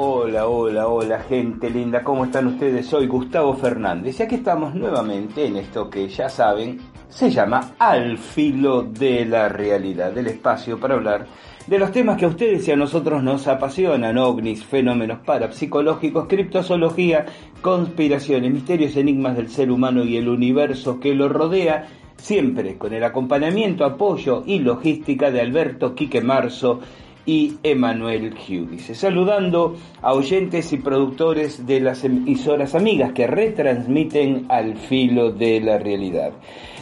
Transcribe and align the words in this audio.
Hola, 0.00 0.46
hola, 0.46 0.86
hola 0.86 1.18
gente 1.28 1.68
linda, 1.68 2.04
¿cómo 2.04 2.24
están 2.24 2.46
ustedes? 2.46 2.86
Soy 2.86 3.08
Gustavo 3.08 3.54
Fernández 3.54 4.20
y 4.20 4.22
aquí 4.22 4.36
estamos 4.36 4.72
nuevamente 4.72 5.44
en 5.44 5.56
esto 5.56 5.90
que 5.90 6.06
ya 6.06 6.28
saben 6.28 6.78
se 7.08 7.32
llama 7.32 7.72
Al 7.80 8.16
filo 8.16 8.84
de 8.84 9.24
la 9.24 9.48
realidad, 9.48 10.12
del 10.12 10.28
espacio 10.28 10.78
para 10.78 10.94
hablar 10.94 11.26
de 11.66 11.78
los 11.80 11.90
temas 11.90 12.16
que 12.16 12.26
a 12.26 12.28
ustedes 12.28 12.68
y 12.68 12.70
a 12.70 12.76
nosotros 12.76 13.24
nos 13.24 13.48
apasionan, 13.48 14.18
ovnis, 14.18 14.64
fenómenos 14.64 15.18
parapsicológicos, 15.26 16.28
criptozoología, 16.28 17.26
conspiraciones, 17.60 18.52
misterios, 18.52 18.94
enigmas 18.94 19.36
del 19.36 19.48
ser 19.48 19.68
humano 19.68 20.04
y 20.04 20.16
el 20.16 20.28
universo 20.28 21.00
que 21.00 21.12
lo 21.12 21.28
rodea, 21.28 21.88
siempre 22.18 22.78
con 22.78 22.94
el 22.94 23.02
acompañamiento, 23.02 23.84
apoyo 23.84 24.44
y 24.46 24.60
logística 24.60 25.32
de 25.32 25.40
Alberto 25.40 25.96
Quique 25.96 26.20
Marzo 26.20 26.78
y 27.28 27.58
Emanuel 27.62 28.34
Giudice. 28.34 28.94
Saludando 28.94 29.76
a 30.00 30.14
oyentes 30.14 30.72
y 30.72 30.78
productores 30.78 31.66
de 31.66 31.78
las 31.78 32.02
emisoras 32.02 32.74
amigas 32.74 33.12
que 33.12 33.26
retransmiten 33.26 34.46
al 34.48 34.78
filo 34.78 35.30
de 35.30 35.60
la 35.60 35.76
realidad. 35.78 36.32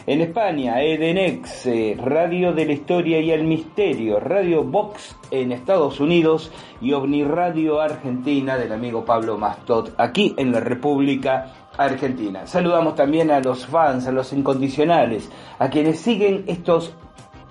En 0.07 0.21
España, 0.21 0.81
Edenex, 0.81 1.67
eh, 1.67 1.97
Radio 1.99 2.53
de 2.53 2.65
la 2.65 2.75
Historia 2.75 3.19
y 3.19 3.33
el 3.33 3.43
Misterio, 3.43 4.21
Radio 4.21 4.63
Vox 4.63 5.17
en 5.33 5.51
Estados 5.51 5.99
Unidos 5.99 6.53
y 6.81 6.93
OVNI 6.93 7.25
Radio 7.25 7.81
Argentina 7.81 8.57
del 8.57 8.71
amigo 8.71 9.05
Pablo 9.05 9.37
Mastot, 9.39 9.95
aquí 9.99 10.33
en 10.39 10.53
la 10.53 10.61
República 10.61 11.71
Argentina. 11.77 12.47
Saludamos 12.47 12.95
también 12.95 13.33
a 13.33 13.41
los 13.41 13.67
fans, 13.67 14.07
a 14.07 14.13
los 14.13 14.33
incondicionales, 14.33 15.29
a 15.59 15.69
quienes 15.71 15.99
siguen 15.99 16.45
estos 16.47 16.95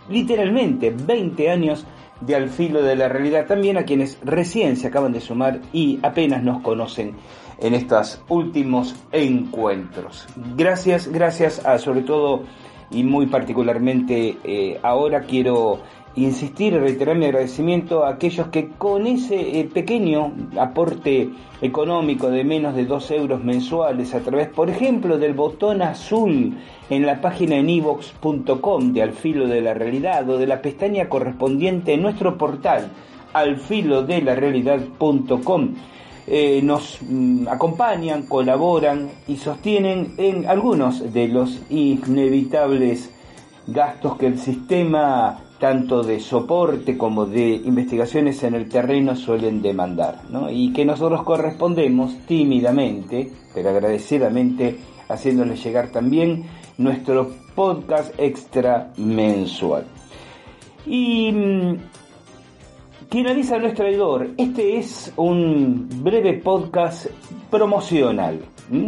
literalmente 0.07 0.91
20 0.95 1.50
años 1.50 1.85
de 2.21 2.35
Al 2.35 2.49
Filo 2.49 2.81
de 2.81 2.95
la 2.95 3.09
Realidad, 3.09 3.45
también 3.45 3.77
a 3.77 3.83
quienes 3.83 4.17
recién 4.23 4.77
se 4.77 4.87
acaban 4.87 5.13
de 5.13 5.21
sumar 5.21 5.61
y 5.73 5.99
apenas 6.01 6.43
nos 6.43 6.61
conocen 6.61 7.15
en 7.59 7.73
estos 7.73 8.21
últimos 8.29 8.95
encuentros. 9.11 10.27
Gracias, 10.55 11.07
gracias 11.07 11.65
a 11.65 11.77
sobre 11.77 12.01
todo 12.01 12.43
y 12.91 13.03
muy 13.03 13.27
particularmente 13.27 14.37
eh, 14.43 14.79
ahora 14.83 15.21
quiero 15.21 15.79
insistir 16.15 16.73
y 16.73 16.79
reiterar 16.79 17.17
mi 17.17 17.25
agradecimiento 17.25 18.05
a 18.05 18.11
aquellos 18.11 18.47
que 18.47 18.69
con 18.69 19.05
ese 19.05 19.59
eh, 19.59 19.65
pequeño 19.65 20.31
aporte 20.57 21.29
económico 21.61 22.29
de 22.29 22.43
menos 22.43 22.75
de 22.75 22.85
2 22.85 23.11
euros 23.11 23.43
mensuales 23.43 24.13
a 24.13 24.19
través, 24.21 24.47
por 24.47 24.69
ejemplo, 24.69 25.17
del 25.17 25.33
botón 25.33 25.81
azul 25.81 26.57
en 26.89 27.05
la 27.05 27.19
página 27.19 27.57
en 27.57 27.69
ivox.com 27.69 28.93
de 28.93 29.01
Al 29.01 29.11
Filo 29.13 29.47
de 29.47 29.61
la 29.61 29.73
Realidad 29.73 30.29
o 30.29 30.37
de 30.37 30.47
la 30.47 30.61
pestaña 30.61 31.09
correspondiente 31.09 31.93
en 31.93 32.01
nuestro 32.01 32.37
portal 32.37 32.91
alfilodelarealidad.com 33.33 35.73
eh, 36.27 36.61
nos 36.63 36.99
mm, 37.01 37.47
acompañan, 37.49 38.25
colaboran 38.25 39.11
y 39.27 39.37
sostienen 39.37 40.15
en 40.17 40.47
algunos 40.47 41.13
de 41.13 41.27
los 41.27 41.61
inevitables 41.69 43.11
gastos 43.67 44.17
que 44.17 44.27
el 44.27 44.39
sistema 44.39 45.44
tanto 45.59 46.03
de 46.03 46.19
soporte 46.19 46.97
como 46.97 47.25
de 47.25 47.61
investigaciones 47.66 48.43
en 48.43 48.55
el 48.55 48.69
terreno 48.69 49.16
suelen 49.16 49.61
demandar, 49.61 50.21
y 50.51 50.73
que 50.73 50.85
nosotros 50.85 51.23
correspondemos 51.23 52.17
tímidamente, 52.27 53.31
pero 53.53 53.69
agradecidamente, 53.69 54.77
haciéndoles 55.07 55.63
llegar 55.63 55.89
también 55.89 56.45
nuestro 56.77 57.31
podcast 57.55 58.13
extra 58.17 58.91
mensual. 58.97 59.85
Y 60.85 61.31
mm, 61.31 61.75
quien 63.09 63.27
avisa 63.27 63.57
no 63.57 63.67
es 63.67 63.73
traidor. 63.73 64.31
Este 64.38 64.77
es 64.77 65.13
un 65.15 65.88
breve 66.03 66.33
podcast 66.33 67.07
promocional, 67.49 68.39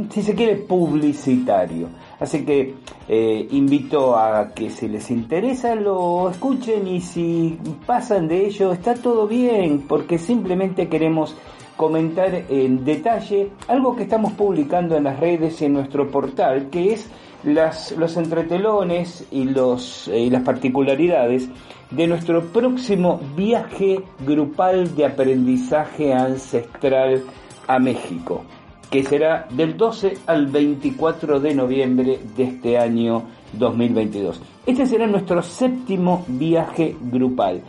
si 0.09 0.22
se 0.22 0.35
quiere 0.35 0.57
publicitario. 0.57 1.88
Así 2.19 2.45
que 2.45 2.73
eh, 3.07 3.47
invito 3.51 4.17
a 4.17 4.53
que 4.53 4.69
si 4.72 4.88
les 4.88 5.11
interesa 5.11 5.75
lo 5.75 6.29
escuchen 6.29 6.88
y 6.88 7.00
si 7.01 7.57
pasan 7.85 8.28
de 8.28 8.47
ello 8.47 8.72
está 8.72 8.95
todo 8.95 9.28
bien, 9.28 9.85
porque 9.88 10.17
simplemente 10.17 10.89
queremos 10.89 11.35
comentar 11.75 12.33
en 12.50 12.83
detalle 12.83 13.51
algo 13.67 13.95
que 13.95 14.03
estamos 14.03 14.33
publicando 14.33 14.97
en 14.97 15.03
las 15.03 15.19
redes 15.19 15.61
y 15.61 15.66
en 15.66 15.73
nuestro 15.73 16.09
portal, 16.09 16.69
que 16.72 16.94
es 16.94 17.07
las, 17.44 17.91
los 17.91 18.17
entretelones 18.17 19.27
y, 19.29 19.44
los, 19.44 20.07
eh, 20.07 20.22
y 20.22 20.29
las 20.31 20.41
particularidades 20.41 21.47
de 21.91 22.07
nuestro 22.07 22.45
próximo 22.45 23.22
viaje 23.35 24.01
grupal 24.25 24.95
de 24.95 25.06
aprendizaje 25.06 26.13
ancestral 26.13 27.23
a 27.67 27.77
México 27.77 28.41
que 28.90 29.03
será 29.03 29.48
del 29.50 29.75
12 29.75 30.18
al 30.28 30.48
24 30.48 31.40
de 31.40 31.53
noviembre 31.53 32.20
de 32.36 32.44
este 32.44 32.78
año 32.78 33.24
2022. 33.53 34.42
Este 34.66 34.86
será 34.86 35.08
nuestro 35.08 35.42
séptimo 35.42 36.25
viaje 36.28 36.96
grupal. 37.02 37.62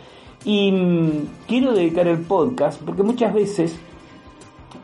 Y 0.45 0.71
mm, 0.71 1.09
quiero 1.47 1.73
dedicar 1.73 2.07
el 2.07 2.19
podcast 2.19 2.81
porque 2.81 3.03
muchas 3.03 3.33
veces 3.33 3.77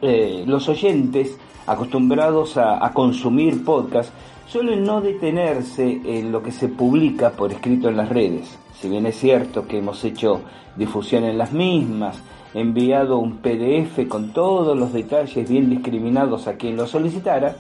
eh, 0.02 0.44
los 0.46 0.68
oyentes 0.68 1.38
acostumbrados 1.66 2.58
a, 2.58 2.86
a 2.86 2.94
consumir 2.94 3.64
podcast 3.64 4.12
suelen 4.48 4.84
no 4.84 5.02
detenerse 5.02 6.02
en 6.06 6.32
lo 6.32 6.44
que 6.44 6.52
se 6.52 6.68
publica 6.68 7.32
por 7.32 7.52
escrito 7.52 7.90
en 7.90 7.98
las 7.98 8.10
redes. 8.10 8.58
Si 8.80 8.90
bien 8.90 9.06
es 9.06 9.18
cierto 9.18 9.68
que 9.68 9.80
hemos 9.80 10.04
hecho 10.04 10.42
difusión 10.76 11.24
en 11.24 11.38
las 11.38 11.54
mismas, 11.54 12.22
enviado 12.56 13.18
un 13.18 13.38
PDF 13.38 14.08
con 14.08 14.32
todos 14.32 14.78
los 14.78 14.94
detalles 14.94 15.48
bien 15.48 15.70
discriminados 15.70 16.48
a 16.48 16.56
quien 16.56 16.78
lo 16.78 16.88
solicitara, 16.88 17.56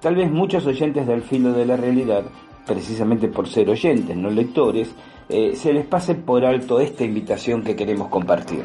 tal 0.00 0.16
vez 0.16 0.30
muchos 0.30 0.66
oyentes 0.66 1.06
del 1.06 1.22
filo 1.22 1.52
de 1.52 1.64
la 1.64 1.76
realidad, 1.76 2.24
precisamente 2.66 3.28
por 3.28 3.48
ser 3.48 3.70
oyentes, 3.70 4.14
no 4.14 4.28
lectores, 4.28 4.94
eh, 5.30 5.56
se 5.56 5.72
les 5.72 5.86
pase 5.86 6.14
por 6.14 6.44
alto 6.44 6.78
esta 6.78 7.04
invitación 7.04 7.62
que 7.62 7.74
queremos 7.74 8.08
compartir. 8.08 8.62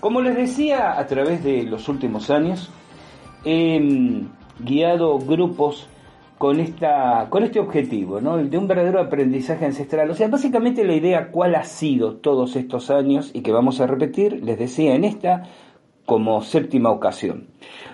Como 0.00 0.20
les 0.20 0.36
decía, 0.36 0.98
a 0.98 1.06
través 1.06 1.44
de 1.44 1.62
los 1.62 1.88
últimos 1.88 2.28
años, 2.28 2.68
he 3.44 3.78
mm, 3.78 4.28
guiado 4.58 5.18
grupos 5.18 5.86
con, 6.38 6.60
esta, 6.60 7.28
con 7.30 7.42
este 7.44 7.60
objetivo, 7.60 8.20
¿no? 8.20 8.36
de 8.36 8.58
un 8.58 8.68
verdadero 8.68 9.00
aprendizaje 9.00 9.64
ancestral. 9.64 10.10
O 10.10 10.14
sea, 10.14 10.28
básicamente 10.28 10.84
la 10.84 10.94
idea 10.94 11.30
cuál 11.30 11.54
ha 11.54 11.64
sido 11.64 12.16
todos 12.16 12.56
estos 12.56 12.90
años 12.90 13.30
y 13.32 13.40
que 13.40 13.52
vamos 13.52 13.80
a 13.80 13.86
repetir, 13.86 14.44
les 14.44 14.58
decía 14.58 14.94
en 14.94 15.04
esta 15.04 15.44
como 16.04 16.42
séptima 16.42 16.90
ocasión. 16.90 17.48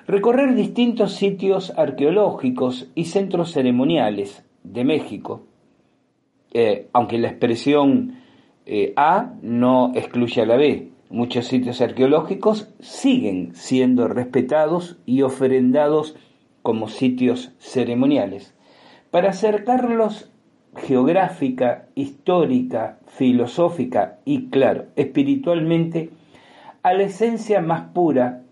Recorrer 0.06 0.54
distintos 0.54 1.12
sitios 1.12 1.72
arqueológicos 1.76 2.90
y 2.94 3.06
centros 3.06 3.52
ceremoniales 3.52 4.44
de 4.64 4.84
México, 4.84 5.46
eh, 6.52 6.88
aunque 6.92 7.18
la 7.18 7.28
expresión 7.28 8.18
eh, 8.66 8.92
A 8.96 9.32
no 9.40 9.92
excluye 9.94 10.42
a 10.42 10.46
la 10.46 10.56
B. 10.56 10.90
Muchos 11.08 11.46
sitios 11.46 11.80
arqueológicos 11.80 12.70
siguen 12.80 13.54
siendo 13.54 14.08
respetados 14.08 14.98
y 15.06 15.22
ofrendados 15.22 16.16
como 16.62 16.88
sitios 16.88 17.52
ceremoniales, 17.58 18.54
para 19.10 19.30
acercarlos 19.30 20.30
geográfica, 20.76 21.86
histórica, 21.94 22.98
filosófica 23.06 24.18
y, 24.24 24.48
claro, 24.48 24.86
espiritualmente 24.96 26.10
a 26.82 26.94
la 26.94 27.04
esencia 27.04 27.60
más 27.60 27.92
pura 27.92 28.42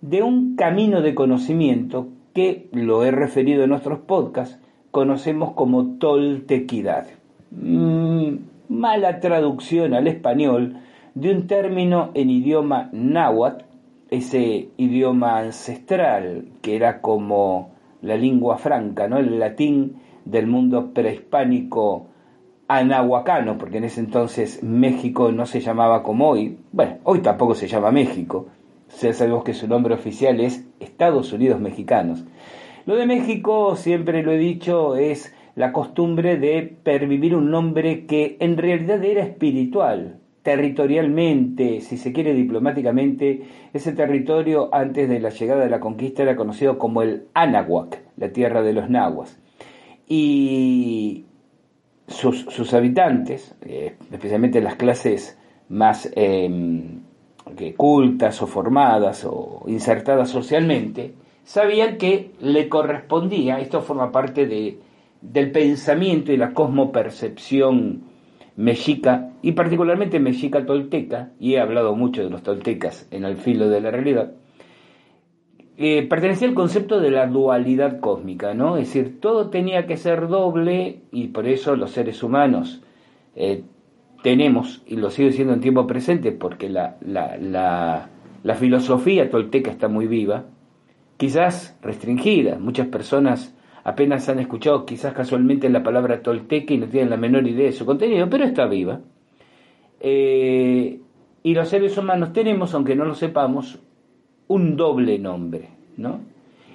de 0.00 0.22
un 0.22 0.56
camino 0.56 1.02
de 1.02 1.14
conocimiento 1.14 2.08
que, 2.34 2.68
lo 2.72 3.04
he 3.04 3.10
referido 3.10 3.64
en 3.64 3.72
otros 3.72 4.00
podcasts, 4.00 4.58
conocemos 4.90 5.52
como 5.52 5.96
toltequidad. 5.98 7.06
Mm, 7.50 8.36
mala 8.68 9.20
traducción 9.20 9.94
al 9.94 10.06
español 10.06 10.76
de 11.14 11.30
un 11.32 11.46
término 11.46 12.10
en 12.14 12.30
idioma 12.30 12.90
náhuatl, 12.92 13.64
ese 14.10 14.68
idioma 14.76 15.38
ancestral 15.38 16.46
que 16.62 16.76
era 16.76 17.00
como 17.00 17.72
la 18.02 18.16
lengua 18.16 18.58
franca, 18.58 19.08
¿no? 19.08 19.18
el 19.18 19.38
latín 19.38 19.96
del 20.24 20.46
mundo 20.46 20.92
prehispánico 20.92 22.06
anahuacano, 22.68 23.58
porque 23.58 23.78
en 23.78 23.84
ese 23.84 24.00
entonces 24.00 24.62
México 24.62 25.32
no 25.32 25.46
se 25.46 25.60
llamaba 25.60 26.02
como 26.02 26.30
hoy, 26.30 26.58
bueno, 26.72 26.98
hoy 27.04 27.20
tampoco 27.20 27.54
se 27.54 27.68
llama 27.68 27.90
México, 27.90 28.46
sabemos 28.88 29.44
que 29.44 29.54
su 29.54 29.68
nombre 29.68 29.94
oficial 29.94 30.40
es 30.40 30.66
Estados 30.80 31.32
Unidos 31.32 31.60
Mexicanos. 31.60 32.24
Lo 32.86 32.96
de 32.96 33.06
México, 33.06 33.76
siempre 33.76 34.22
lo 34.22 34.32
he 34.32 34.38
dicho, 34.38 34.96
es 34.96 35.34
la 35.54 35.72
costumbre 35.72 36.36
de 36.36 36.62
pervivir 36.82 37.34
un 37.34 37.50
nombre 37.50 38.06
que 38.06 38.36
en 38.40 38.56
realidad 38.56 39.02
era 39.04 39.22
espiritual, 39.22 40.18
territorialmente, 40.44 41.80
si 41.80 41.96
se 41.96 42.12
quiere 42.12 42.34
diplomáticamente, 42.34 43.44
ese 43.72 43.92
territorio 43.92 44.68
antes 44.72 45.08
de 45.08 45.18
la 45.18 45.30
llegada 45.30 45.64
de 45.64 45.70
la 45.70 45.80
conquista 45.80 46.22
era 46.22 46.36
conocido 46.36 46.78
como 46.78 47.00
el 47.00 47.28
Anahuac, 47.32 48.02
la 48.18 48.28
tierra 48.28 48.62
de 48.62 48.74
los 48.74 48.90
nahuas. 48.90 49.40
Y 50.06 51.24
sus, 52.06 52.74
habitantes, 52.74 53.56
eh, 53.62 53.96
especialmente 54.12 54.60
las 54.60 54.76
clases 54.76 55.38
más 55.70 56.12
em, 56.14 57.00
cultas 57.78 58.42
o 58.42 58.46
formadas 58.46 59.24
o 59.24 59.64
insertadas 59.66 60.28
socialmente, 60.28 61.14
sabían 61.42 61.96
que 61.96 62.32
le 62.40 62.68
correspondía, 62.68 63.60
esto 63.60 63.80
forma 63.80 64.12
parte 64.12 64.46
de, 64.46 64.78
del 65.22 65.50
pensamiento 65.52 66.32
y 66.32 66.36
la 66.36 66.52
cosmopercepción 66.52 68.13
mexica, 68.56 69.32
y 69.42 69.52
particularmente 69.52 70.20
mexica 70.20 70.64
tolteca, 70.64 71.32
y 71.40 71.54
he 71.54 71.60
hablado 71.60 71.94
mucho 71.94 72.22
de 72.22 72.30
los 72.30 72.42
toltecas 72.42 73.08
en 73.10 73.24
el 73.24 73.36
filo 73.36 73.68
de 73.68 73.80
la 73.80 73.90
realidad, 73.90 74.32
eh, 75.76 76.06
pertenecía 76.08 76.46
al 76.46 76.54
concepto 76.54 77.00
de 77.00 77.10
la 77.10 77.26
dualidad 77.26 77.98
cósmica, 77.98 78.54
¿no? 78.54 78.76
Es 78.76 78.86
decir, 78.86 79.20
todo 79.20 79.50
tenía 79.50 79.86
que 79.86 79.96
ser 79.96 80.28
doble 80.28 81.00
y 81.10 81.28
por 81.28 81.48
eso 81.48 81.74
los 81.74 81.90
seres 81.90 82.22
humanos 82.22 82.80
eh, 83.34 83.64
tenemos, 84.22 84.82
y 84.86 84.96
lo 84.96 85.10
sigue 85.10 85.32
siendo 85.32 85.52
en 85.52 85.60
tiempo 85.60 85.86
presente, 85.86 86.30
porque 86.30 86.68
la, 86.68 86.96
la, 87.00 88.08
la 88.44 88.54
filosofía 88.54 89.30
tolteca 89.30 89.70
está 89.70 89.88
muy 89.88 90.06
viva, 90.06 90.44
quizás 91.16 91.76
restringida, 91.82 92.58
muchas 92.58 92.86
personas 92.86 93.56
apenas 93.84 94.28
han 94.28 94.40
escuchado 94.40 94.86
quizás 94.86 95.12
casualmente 95.12 95.68
la 95.68 95.82
palabra 95.82 96.22
tolteca 96.22 96.72
y 96.72 96.78
no 96.78 96.86
tienen 96.86 97.10
la 97.10 97.16
menor 97.18 97.46
idea 97.46 97.66
de 97.66 97.72
su 97.72 97.84
contenido, 97.84 98.28
pero 98.28 98.44
está 98.44 98.66
viva. 98.66 99.00
Eh, 100.00 101.00
y 101.42 101.54
los 101.54 101.68
seres 101.68 101.96
humanos 101.98 102.32
tenemos, 102.32 102.74
aunque 102.74 102.96
no 102.96 103.04
lo 103.04 103.14
sepamos, 103.14 103.78
un 104.48 104.76
doble 104.76 105.18
nombre. 105.18 105.68
¿no? 105.98 106.20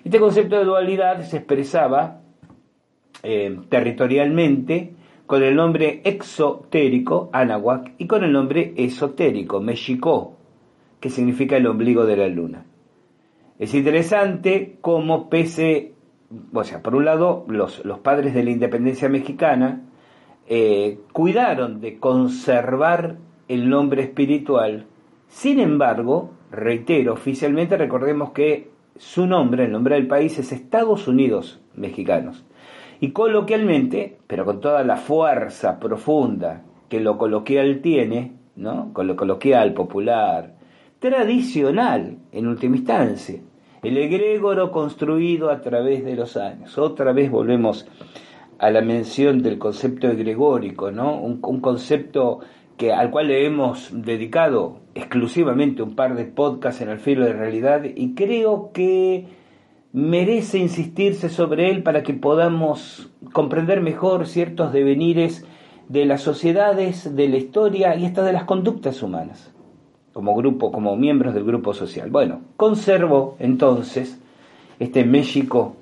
Este 0.03 0.19
concepto 0.19 0.57
de 0.57 0.65
dualidad 0.65 1.21
se 1.23 1.37
expresaba 1.37 2.21
eh, 3.23 3.59
territorialmente 3.69 4.93
con 5.25 5.43
el 5.43 5.55
nombre 5.55 6.01
exotérico, 6.03 7.29
Anahuac, 7.33 7.93
y 7.97 8.07
con 8.07 8.23
el 8.23 8.31
nombre 8.31 8.73
esotérico, 8.77 9.59
Mexico, 9.59 10.37
que 10.99 11.09
significa 11.09 11.57
el 11.57 11.67
ombligo 11.67 12.05
de 12.05 12.17
la 12.17 12.27
luna. 12.27 12.65
Es 13.57 13.73
interesante 13.73 14.77
cómo 14.81 15.29
pese 15.29 15.93
o 16.53 16.63
sea, 16.63 16.81
por 16.81 16.95
un 16.95 17.05
lado, 17.05 17.45
los, 17.47 17.83
los 17.85 17.99
padres 17.99 18.33
de 18.33 18.43
la 18.43 18.51
independencia 18.51 19.09
mexicana 19.09 19.81
eh, 20.47 20.99
cuidaron 21.11 21.81
de 21.81 21.99
conservar 21.99 23.17
el 23.47 23.69
nombre 23.69 24.03
espiritual, 24.03 24.85
sin 25.27 25.59
embargo, 25.59 26.31
reitero, 26.51 27.13
oficialmente 27.13 27.77
recordemos 27.77 28.31
que 28.31 28.71
su 28.95 29.25
nombre, 29.25 29.65
el 29.65 29.71
nombre 29.71 29.95
del 29.95 30.07
país 30.07 30.37
es 30.39 30.51
Estados 30.51 31.07
Unidos 31.07 31.61
Mexicanos. 31.75 32.45
Y 32.99 33.11
coloquialmente, 33.11 34.17
pero 34.27 34.43
con 34.43 34.59
toda 34.59 34.83
la 34.83 34.97
fuerza 34.97 35.79
profunda 35.79 36.63
que 36.89 36.99
lo 36.99 37.17
coloquial 37.17 37.79
tiene, 37.81 38.33
¿no? 38.55 38.91
Con 38.91 39.07
lo 39.07 39.15
coloquial, 39.15 39.73
popular, 39.73 40.55
tradicional 40.99 42.17
en 42.31 42.47
última 42.47 42.75
instancia, 42.75 43.39
el 43.83 43.97
egregoro 43.97 44.71
construido 44.71 45.49
a 45.49 45.61
través 45.61 46.03
de 46.03 46.15
los 46.15 46.37
años. 46.37 46.77
Otra 46.77 47.13
vez 47.13 47.31
volvemos 47.31 47.87
a 48.57 48.69
la 48.71 48.81
mención 48.81 49.41
del 49.41 49.57
concepto 49.57 50.07
egregórico, 50.07 50.91
¿no? 50.91 51.15
Un, 51.15 51.61
concepto 51.61 52.39
que, 52.77 52.91
al 52.91 53.09
cual 53.09 53.27
le 53.27 53.45
hemos 53.45 53.89
dedicado 53.93 54.79
exclusivamente 54.95 55.81
un 55.81 55.95
par 55.95 56.15
de 56.15 56.25
podcasts 56.25 56.81
en 56.81 56.89
el 56.89 56.99
filo 56.99 57.25
de 57.25 57.33
realidad 57.33 57.83
y 57.83 58.15
creo 58.15 58.71
que 58.73 59.27
merece 59.93 60.57
insistirse 60.57 61.29
sobre 61.29 61.71
él 61.71 61.83
para 61.83 62.03
que 62.03 62.13
podamos 62.13 63.09
comprender 63.31 63.81
mejor 63.81 64.27
ciertos 64.27 64.73
devenires 64.73 65.45
de 65.87 66.05
las 66.05 66.21
sociedades, 66.21 67.15
de 67.15 67.29
la 67.29 67.37
historia 67.37 67.95
y 67.95 68.05
hasta 68.05 68.23
de 68.23 68.33
las 68.33 68.43
conductas 68.43 69.01
humanas 69.01 69.53
como 70.19 70.35
grupo, 70.35 70.69
como 70.69 70.97
miembros 70.97 71.33
del 71.33 71.45
grupo 71.45 71.73
social. 71.73 72.09
Bueno, 72.11 72.41
conservo 72.57 73.37
entonces 73.39 74.19
este 74.77 75.05
México 75.05 75.77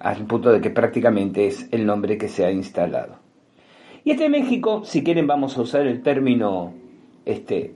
al 0.00 0.24
punto 0.24 0.50
de 0.50 0.62
que 0.62 0.70
prácticamente 0.70 1.46
es 1.46 1.68
el 1.70 1.84
nombre 1.84 2.16
que 2.16 2.28
se 2.28 2.46
ha 2.46 2.50
instalado. 2.50 3.16
Y 4.02 4.12
este 4.12 4.30
México, 4.30 4.80
si 4.86 5.04
quieren 5.04 5.26
vamos 5.26 5.58
a 5.58 5.60
usar 5.60 5.86
el 5.86 6.02
término 6.02 6.72
este, 7.26 7.74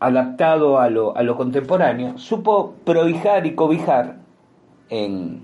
adaptado 0.00 0.80
a 0.80 0.90
lo, 0.90 1.16
a 1.16 1.22
lo 1.22 1.36
contemporáneo, 1.36 2.18
supo 2.18 2.74
prohijar 2.82 3.46
y 3.46 3.54
cobijar 3.54 4.16
en 4.90 5.40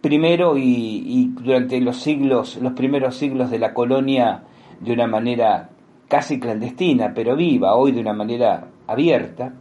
primero 0.00 0.56
y, 0.56 0.62
y 0.62 1.34
durante 1.42 1.80
los 1.80 1.96
siglos, 1.96 2.56
los 2.62 2.74
primeros 2.74 3.16
siglos 3.16 3.50
de 3.50 3.58
la 3.58 3.74
colonia 3.74 4.44
de 4.78 4.92
una 4.92 5.08
manera 5.08 5.70
casi 6.06 6.38
clandestina, 6.38 7.12
pero 7.12 7.34
viva, 7.34 7.74
hoy 7.74 7.90
de 7.90 8.00
una 8.00 8.12
manera 8.12 8.68
abierta, 8.88 9.54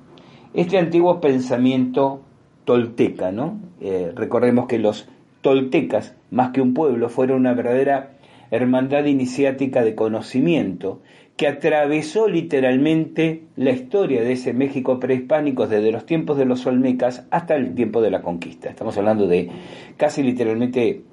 este 0.54 0.80
antiguo 0.80 1.22
pensamiento 1.22 2.22
tolteca, 2.66 3.32
¿no? 3.32 3.60
Eh, 3.80 4.12
recordemos 4.16 4.66
que 4.66 4.80
los 4.80 5.08
toltecas, 5.42 6.16
más 6.32 6.50
que 6.50 6.62
un 6.62 6.74
pueblo, 6.74 7.10
fueron 7.10 7.42
una 7.42 7.54
verdadera 7.54 8.14
hermandad 8.50 9.06
iniciática 9.06 9.84
de 9.84 9.94
conocimiento 9.94 11.02
que 11.36 11.48
atravesó 11.48 12.28
literalmente 12.28 13.44
la 13.56 13.70
historia 13.70 14.24
de 14.24 14.32
ese 14.32 14.54
México 14.54 15.00
prehispánico 15.00 15.68
desde 15.68 15.92
los 15.92 16.06
tiempos 16.06 16.38
de 16.38 16.46
los 16.46 16.66
olmecas 16.66 17.28
hasta 17.30 17.56
el 17.56 17.76
tiempo 17.76 18.02
de 18.02 18.10
la 18.10 18.24
conquista. 18.24 18.70
Estamos 18.70 18.98
hablando 18.98 19.28
de 19.28 19.50
casi 19.98 20.24
literalmente 20.24 21.04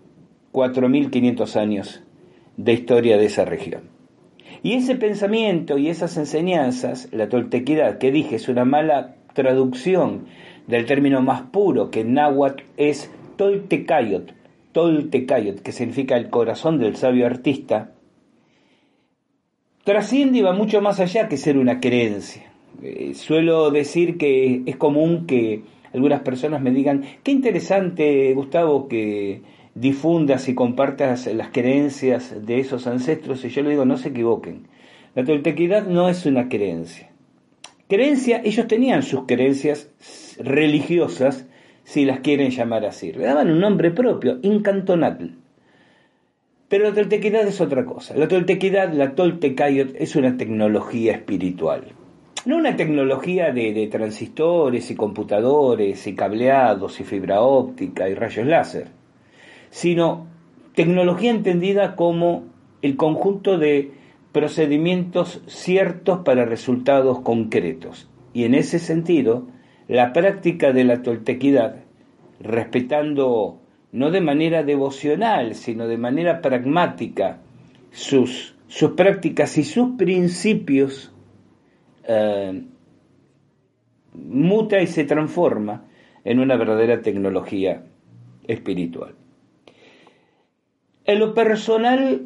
4.500 0.52 1.56
años 1.60 2.02
de 2.56 2.72
historia 2.72 3.18
de 3.18 3.26
esa 3.26 3.44
región. 3.44 3.93
Y 4.64 4.72
ese 4.72 4.96
pensamiento 4.96 5.76
y 5.76 5.90
esas 5.90 6.16
enseñanzas, 6.16 7.10
la 7.12 7.28
toltequidad, 7.28 7.98
que 7.98 8.10
dije 8.10 8.36
es 8.36 8.48
una 8.48 8.64
mala 8.64 9.14
traducción 9.34 10.24
del 10.66 10.86
término 10.86 11.20
más 11.20 11.42
puro 11.42 11.90
que 11.90 12.00
en 12.00 12.14
náhuatl 12.14 12.62
es 12.78 13.10
toltecayot, 13.36 14.32
toltecayot, 14.72 15.60
que 15.60 15.70
significa 15.70 16.16
el 16.16 16.30
corazón 16.30 16.78
del 16.78 16.96
sabio 16.96 17.26
artista, 17.26 17.92
trasciende 19.84 20.38
y 20.38 20.42
va 20.42 20.54
mucho 20.54 20.80
más 20.80 20.98
allá 20.98 21.28
que 21.28 21.36
ser 21.36 21.58
una 21.58 21.78
creencia. 21.78 22.50
Eh, 22.82 23.12
suelo 23.12 23.70
decir 23.70 24.16
que 24.16 24.62
es 24.64 24.76
común 24.76 25.26
que 25.26 25.62
algunas 25.92 26.22
personas 26.22 26.62
me 26.62 26.70
digan, 26.70 27.04
qué 27.22 27.32
interesante, 27.32 28.32
Gustavo, 28.32 28.88
que 28.88 29.42
difundas 29.74 30.48
y 30.48 30.54
compartas 30.54 31.26
las 31.26 31.48
creencias 31.48 32.46
de 32.46 32.60
esos 32.60 32.86
ancestros 32.86 33.44
y 33.44 33.48
yo 33.48 33.62
le 33.62 33.70
digo 33.70 33.84
no 33.84 33.96
se 33.96 34.10
equivoquen. 34.10 34.68
La 35.14 35.24
toltequidad 35.24 35.86
no 35.86 36.08
es 36.08 36.26
una 36.26 36.48
creencia. 36.48 37.10
Creencia, 37.88 38.40
ellos 38.44 38.66
tenían 38.66 39.02
sus 39.02 39.26
creencias 39.26 39.90
religiosas, 40.38 41.46
si 41.84 42.04
las 42.04 42.20
quieren 42.20 42.50
llamar 42.50 42.86
así. 42.86 43.12
Le 43.12 43.24
daban 43.24 43.50
un 43.50 43.60
nombre 43.60 43.90
propio, 43.90 44.38
incantonatl. 44.42 45.26
Pero 46.68 46.88
la 46.88 46.94
toltequidad 46.94 47.46
es 47.46 47.60
otra 47.60 47.84
cosa. 47.84 48.16
La 48.16 48.26
toltequidad, 48.26 48.92
la 48.92 49.14
toltecayot, 49.14 49.94
es 49.96 50.16
una 50.16 50.36
tecnología 50.36 51.12
espiritual. 51.12 51.92
No 52.46 52.56
una 52.56 52.74
tecnología 52.74 53.52
de, 53.52 53.72
de 53.72 53.86
transistores 53.86 54.90
y 54.90 54.96
computadores 54.96 56.06
y 56.06 56.14
cableados 56.14 57.00
y 57.00 57.04
fibra 57.04 57.42
óptica 57.42 58.08
y 58.08 58.14
rayos 58.14 58.46
láser 58.46 59.03
sino 59.74 60.28
tecnología 60.76 61.32
entendida 61.32 61.96
como 61.96 62.44
el 62.80 62.96
conjunto 62.96 63.58
de 63.58 63.90
procedimientos 64.30 65.42
ciertos 65.48 66.20
para 66.20 66.44
resultados 66.44 67.22
concretos. 67.22 68.08
Y 68.32 68.44
en 68.44 68.54
ese 68.54 68.78
sentido, 68.78 69.48
la 69.88 70.12
práctica 70.12 70.72
de 70.72 70.84
la 70.84 71.02
toltequidad, 71.02 71.82
respetando 72.38 73.58
no 73.90 74.12
de 74.12 74.20
manera 74.20 74.62
devocional, 74.62 75.56
sino 75.56 75.88
de 75.88 75.98
manera 75.98 76.40
pragmática 76.40 77.40
sus, 77.90 78.54
sus 78.68 78.92
prácticas 78.92 79.58
y 79.58 79.64
sus 79.64 79.96
principios, 79.96 81.12
eh, 82.04 82.62
muta 84.12 84.80
y 84.80 84.86
se 84.86 85.02
transforma 85.02 85.82
en 86.22 86.38
una 86.38 86.56
verdadera 86.56 87.02
tecnología 87.02 87.82
espiritual. 88.46 89.16
En 91.06 91.18
lo 91.18 91.34
personal, 91.34 92.22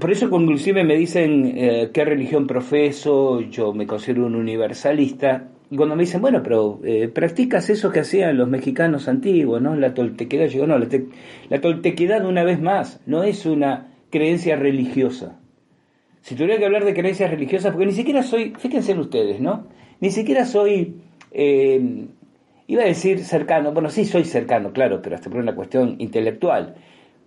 por 0.00 0.10
eso 0.10 0.26
inclusive 0.26 0.82
me 0.82 0.96
dicen 0.96 1.52
eh, 1.56 1.90
qué 1.92 2.04
religión 2.04 2.46
profeso, 2.46 3.40
yo 3.40 3.72
me 3.72 3.86
considero 3.86 4.26
un 4.26 4.34
universalista, 4.34 5.48
y 5.70 5.76
cuando 5.76 5.96
me 5.96 6.02
dicen, 6.02 6.20
bueno, 6.20 6.42
pero 6.42 6.80
eh, 6.84 7.08
practicas 7.08 7.70
eso 7.70 7.90
que 7.90 8.00
hacían 8.00 8.36
los 8.36 8.48
mexicanos 8.48 9.08
antiguos, 9.08 9.60
¿no? 9.60 9.74
La 9.74 9.94
toltequidad, 9.94 10.46
yo 10.46 10.52
digo, 10.52 10.66
no, 10.66 10.78
la, 10.78 10.88
la 11.48 11.60
toltequidad 11.60 12.24
una 12.24 12.44
vez 12.44 12.60
más 12.60 13.00
no 13.06 13.24
es 13.24 13.46
una 13.46 13.92
creencia 14.10 14.56
religiosa. 14.56 15.38
Si 16.22 16.34
tuviera 16.34 16.58
que 16.58 16.66
hablar 16.66 16.84
de 16.84 16.94
creencias 16.94 17.30
religiosas, 17.30 17.72
porque 17.72 17.86
ni 17.86 17.92
siquiera 17.92 18.22
soy, 18.22 18.54
fíjense 18.58 18.92
en 18.92 19.00
ustedes, 19.00 19.40
¿no? 19.40 19.66
Ni 20.00 20.10
siquiera 20.10 20.44
soy, 20.44 20.96
eh, 21.32 22.06
iba 22.66 22.82
a 22.82 22.86
decir 22.86 23.20
cercano, 23.20 23.72
bueno, 23.72 23.90
sí 23.90 24.04
soy 24.04 24.24
cercano, 24.24 24.72
claro, 24.72 25.00
pero 25.02 25.16
hasta 25.16 25.30
por 25.30 25.40
una 25.40 25.54
cuestión 25.54 25.96
intelectual 25.98 26.74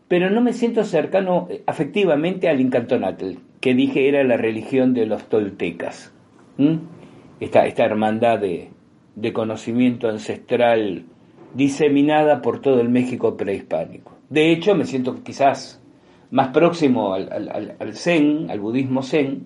pero 0.10 0.32
no 0.32 0.42
me 0.42 0.54
siento 0.54 0.84
cercano 0.84 1.48
eh, 1.50 1.62
afectivamente 1.68 2.50
al 2.50 2.60
incantonatl, 2.60 3.36
que 3.62 3.76
dije 3.76 4.10
era 4.10 4.24
la 4.26 4.36
religión 4.36 4.94
de 4.94 5.06
los 5.06 5.24
toltecas. 5.30 6.14
Esta, 7.40 7.66
esta, 7.66 7.86
hermandad 7.86 8.40
de, 8.40 8.72
conocimiento 9.32 10.10
ancestral 10.10 11.06
diseminada 11.54 12.42
por 12.42 12.60
todo 12.60 12.82
el 12.82 12.90
México 12.90 13.38
prehispánico. 13.38 14.18
De 14.30 14.52
hecho, 14.52 14.76
me 14.76 14.86
siento 14.86 15.24
quizás 15.24 15.82
más 16.32 16.50
próximo 16.50 17.14
al, 17.14 17.94
zen, 17.94 18.50
al 18.50 18.60
budismo 18.60 19.04
zen, 19.04 19.46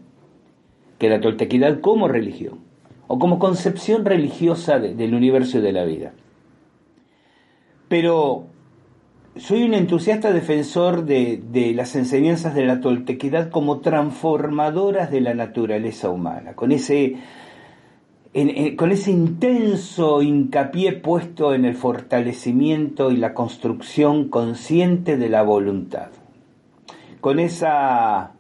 que 0.98 1.10
la 1.10 1.22
toltequidad 1.22 1.82
como 1.82 2.08
religión, 2.08 2.62
o 3.08 3.20
como 3.20 3.38
concepción 3.38 4.06
religiosa 4.06 4.80
del 4.80 5.14
universo 5.14 5.60
y 5.60 5.62
de 5.62 5.72
la 5.72 5.84
vida. 5.84 6.14
Pero 7.90 8.48
soy 9.36 9.64
un 9.64 9.74
entusiasta 9.74 10.32
defensor 10.32 11.06
de, 11.06 11.74
las 11.76 11.96
enseñanzas 11.96 12.54
de 12.54 12.66
la 12.66 12.82
toltequidad 12.82 13.50
como 13.50 13.80
transformadoras 13.80 15.10
de 15.12 15.22
la 15.22 15.34
naturaleza 15.34 16.10
humana, 16.10 16.54
con 16.54 16.72
ese, 16.72 17.16
con 18.78 18.92
ese 18.92 19.12
intenso 19.12 20.22
hincapié 20.22 20.94
puesto 20.94 21.54
en 21.54 21.66
el 21.66 21.76
fortalecimiento 21.76 23.12
y 23.12 23.18
la 23.18 23.34
construcción 23.34 24.30
consciente 24.30 25.18
de 25.18 25.30
la 25.30 25.42
voluntad, 25.42 26.10
con 27.20 27.40
esa 27.40 28.34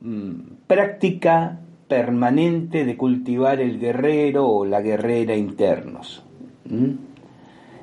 mm, 0.00 0.32
práctica 0.66 1.60
permanente 1.88 2.84
de 2.86 2.96
cultivar 2.96 3.60
el 3.60 3.78
guerrero 3.78 4.48
o 4.48 4.64
la 4.64 4.80
guerrera 4.80 5.36
internos. 5.36 6.24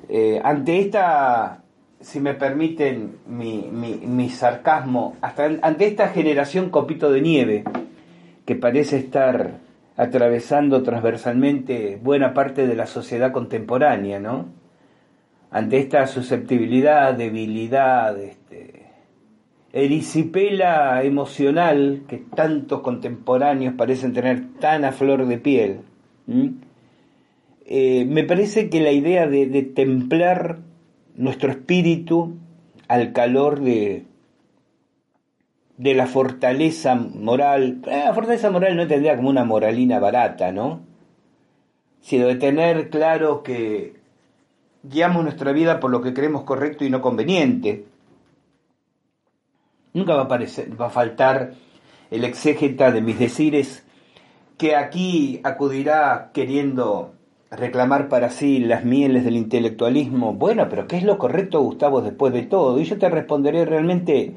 Eh, 0.09 0.41
ante 0.43 0.79
esta, 0.79 1.63
si 1.99 2.19
me 2.19 2.33
permiten 2.33 3.17
mi, 3.27 4.29
sarcasmo, 4.29 5.15
hasta 5.21 5.45
ante 5.61 5.87
esta 5.87 6.09
generación 6.09 6.69
copito 6.69 7.11
de 7.11 7.21
nieve 7.21 7.63
que 8.45 8.55
parece 8.55 8.97
estar 8.97 9.59
atravesando 9.95 10.83
transversalmente 10.83 11.99
buena 12.01 12.33
parte 12.33 12.67
de 12.67 12.75
la 12.75 12.87
sociedad 12.87 13.31
contemporánea, 13.31 14.19
¿no? 14.19 14.47
Ante 15.51 15.77
esta 15.77 16.07
susceptibilidad, 16.07 17.13
debilidad, 17.13 18.19
este, 18.19 18.87
erisipela 19.71 21.03
emocional 21.03 22.03
que 22.07 22.17
tantos 22.17 22.81
contemporáneos 22.81 23.75
parecen 23.75 24.13
tener 24.13 24.53
tan 24.59 24.83
a 24.83 24.91
flor 24.91 25.27
de 25.27 25.37
piel, 25.37 25.81
eh, 27.65 28.05
me 28.05 28.23
parece 28.23 28.69
que 28.69 28.81
la 28.81 28.91
idea 28.91 29.27
de, 29.27 29.63
templar 29.63 30.59
nuestro 31.15 31.51
espíritu 31.51 32.35
al 32.87 33.13
calor 33.13 33.61
de, 33.61 34.05
de 35.77 35.93
la 35.93 36.07
fortaleza 36.07 36.95
moral, 36.95 37.81
eh, 37.87 38.03
la 38.05 38.13
fortaleza 38.13 38.51
moral 38.51 38.75
no 38.75 38.87
tendría 38.87 39.15
como 39.15 39.29
una 39.29 39.45
moralina 39.45 39.99
barata, 39.99 40.51
¿no? 40.51 40.81
Sino 42.01 42.27
de 42.27 42.35
tener 42.35 42.89
claro 42.89 43.43
que 43.43 43.95
guiamos 44.83 45.23
nuestra 45.23 45.53
vida 45.53 45.79
por 45.79 45.91
lo 45.91 46.01
que 46.01 46.13
creemos 46.13 46.43
correcto 46.43 46.83
y 46.83 46.89
no 46.89 47.01
conveniente. 47.01 47.85
Nunca 49.93 50.15
va 50.15 50.21
a, 50.21 50.25
aparecer, 50.25 50.79
va 50.79 50.87
a 50.87 50.89
faltar 50.89 51.53
el 52.11 52.25
exégeta 52.25 52.91
de 52.91 53.01
mis 53.01 53.17
decires 53.17 53.85
que 54.57 54.75
aquí 54.75 55.39
acudirá 55.43 56.31
queriendo 56.33 57.13
reclamar 57.55 58.09
para 58.09 58.29
sí 58.29 58.59
las 58.59 58.83
mieles 58.83 59.23
del 59.23 59.37
intelectualismo, 59.37 60.33
bueno, 60.33 60.67
pero 60.69 60.87
¿qué 60.87 60.97
es 60.97 61.03
lo 61.03 61.17
correcto, 61.17 61.61
Gustavo, 61.61 62.01
después 62.01 62.33
de 62.33 62.43
todo? 62.43 62.79
Y 62.79 62.85
yo 62.85 62.97
te 62.97 63.09
responderé 63.09 63.65
realmente, 63.65 64.35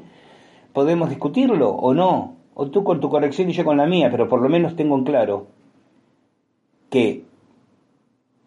¿podemos 0.73 1.09
discutirlo 1.09 1.69
o 1.69 1.93
no? 1.93 2.37
O 2.53 2.69
tú 2.69 2.83
con 2.83 2.99
tu 2.99 3.09
corrección 3.09 3.49
y 3.49 3.53
yo 3.53 3.63
con 3.63 3.77
la 3.77 3.85
mía, 3.85 4.09
pero 4.11 4.27
por 4.27 4.41
lo 4.41 4.49
menos 4.49 4.75
tengo 4.75 4.97
en 4.97 5.03
claro 5.03 5.47
que 6.89 7.23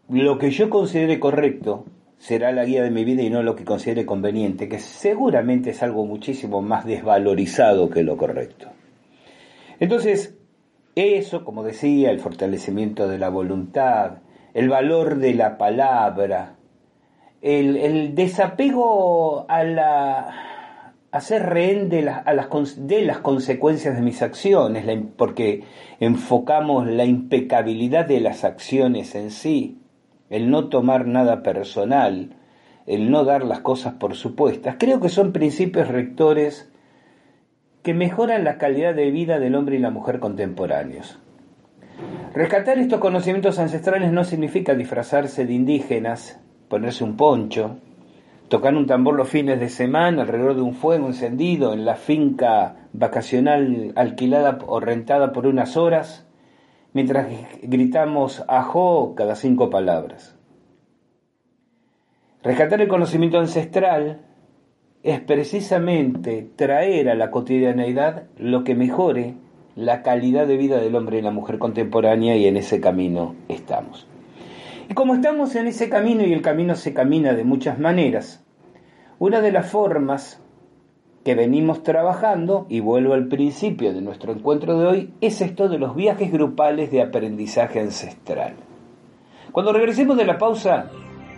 lo 0.08 0.38
que 0.38 0.50
yo 0.50 0.70
considere 0.70 1.20
correcto 1.20 1.84
será 2.18 2.52
la 2.52 2.64
guía 2.64 2.82
de 2.82 2.90
mi 2.90 3.04
vida 3.04 3.22
y 3.22 3.30
no 3.30 3.42
lo 3.42 3.56
que 3.56 3.64
considere 3.64 4.04
conveniente, 4.04 4.68
que 4.68 4.78
seguramente 4.78 5.70
es 5.70 5.82
algo 5.82 6.04
muchísimo 6.04 6.60
más 6.60 6.84
desvalorizado 6.84 7.88
que 7.90 8.02
lo 8.02 8.16
correcto. 8.16 8.68
Entonces, 9.78 10.36
eso, 10.94 11.44
como 11.44 11.62
decía, 11.62 12.10
el 12.10 12.20
fortalecimiento 12.20 13.08
de 13.08 13.18
la 13.18 13.30
voluntad, 13.30 14.18
el 14.54 14.68
valor 14.68 15.16
de 15.16 15.34
la 15.34 15.58
palabra, 15.58 16.56
el, 17.42 18.14
desapego 18.14 19.46
a 19.48 19.64
la 19.64 20.46
a 21.12 21.20
ser 21.20 21.42
rehén 21.42 21.88
de, 21.88 22.02
las, 22.02 22.24
de 22.86 23.02
las 23.02 23.18
consecuencias 23.18 23.96
de 23.96 24.02
mis 24.02 24.22
acciones, 24.22 24.86
porque 25.16 25.64
enfocamos 25.98 26.86
la 26.86 27.04
impecabilidad 27.04 28.06
de 28.06 28.20
las 28.20 28.44
acciones 28.44 29.16
en 29.16 29.32
sí, 29.32 29.80
el 30.28 30.50
no 30.50 30.68
tomar 30.68 31.06
nada 31.08 31.42
personal, 31.42 32.36
el 32.86 33.10
no 33.10 33.24
dar 33.24 33.44
las 33.44 33.58
cosas 33.58 33.94
por 33.94 34.14
supuestas, 34.14 34.76
creo 34.78 35.00
que 35.00 35.08
son 35.08 35.32
principios 35.32 35.88
rectores 35.88 36.70
que 37.82 37.94
mejoran 37.94 38.44
la 38.44 38.58
calidad 38.58 38.94
de 38.94 39.10
vida 39.10 39.40
del 39.40 39.56
hombre 39.56 39.76
y 39.76 39.80
la 39.80 39.90
mujer 39.90 40.20
contemporáneos. 40.20 41.18
Rescatar 42.32 42.78
estos 42.78 43.00
conocimientos 43.00 43.58
ancestrales 43.58 44.12
no 44.12 44.22
significa 44.22 44.76
disfrazarse 44.76 45.46
de 45.46 45.52
indígenas, 45.52 46.38
ponerse 46.68 47.02
un 47.02 47.16
poncho, 47.16 47.78
tocar 48.48 48.76
un 48.76 48.86
tambor 48.86 49.16
los 49.16 49.28
fines 49.28 49.58
de 49.58 49.68
semana 49.68 50.22
alrededor 50.22 50.54
de 50.54 50.60
un 50.62 50.74
fuego 50.74 51.08
encendido 51.08 51.72
en 51.72 51.84
la 51.84 51.96
finca 51.96 52.86
vacacional 52.92 53.92
alquilada 53.96 54.60
o 54.64 54.78
rentada 54.78 55.32
por 55.32 55.48
unas 55.48 55.76
horas, 55.76 56.24
mientras 56.92 57.26
gritamos 57.62 58.44
ajo 58.46 59.16
cada 59.16 59.34
cinco 59.34 59.68
palabras. 59.68 60.36
Rescatar 62.44 62.80
el 62.80 62.86
conocimiento 62.86 63.40
ancestral 63.40 64.20
es 65.02 65.18
precisamente 65.18 66.48
traer 66.54 67.08
a 67.08 67.16
la 67.16 67.32
cotidianeidad 67.32 68.28
lo 68.36 68.62
que 68.62 68.76
mejore 68.76 69.34
la 69.76 70.02
calidad 70.02 70.46
de 70.46 70.56
vida 70.56 70.78
del 70.78 70.96
hombre 70.96 71.18
y 71.18 71.22
la 71.22 71.30
mujer 71.30 71.58
contemporánea 71.58 72.36
y 72.36 72.46
en 72.46 72.56
ese 72.56 72.80
camino 72.80 73.34
estamos. 73.48 74.06
Y 74.88 74.94
como 74.94 75.14
estamos 75.14 75.54
en 75.54 75.68
ese 75.68 75.88
camino 75.88 76.24
y 76.24 76.32
el 76.32 76.42
camino 76.42 76.74
se 76.74 76.92
camina 76.92 77.32
de 77.34 77.44
muchas 77.44 77.78
maneras, 77.78 78.44
una 79.18 79.40
de 79.40 79.52
las 79.52 79.70
formas 79.70 80.42
que 81.24 81.34
venimos 81.34 81.82
trabajando, 81.82 82.66
y 82.68 82.80
vuelvo 82.80 83.12
al 83.12 83.28
principio 83.28 83.92
de 83.92 84.00
nuestro 84.00 84.32
encuentro 84.32 84.78
de 84.78 84.86
hoy, 84.86 85.14
es 85.20 85.40
esto 85.42 85.68
de 85.68 85.78
los 85.78 85.94
viajes 85.94 86.32
grupales 86.32 86.90
de 86.90 87.02
aprendizaje 87.02 87.78
ancestral. 87.78 88.54
Cuando 89.52 89.72
regresemos 89.72 90.16
de 90.16 90.24
la 90.24 90.38
pausa, 90.38 90.90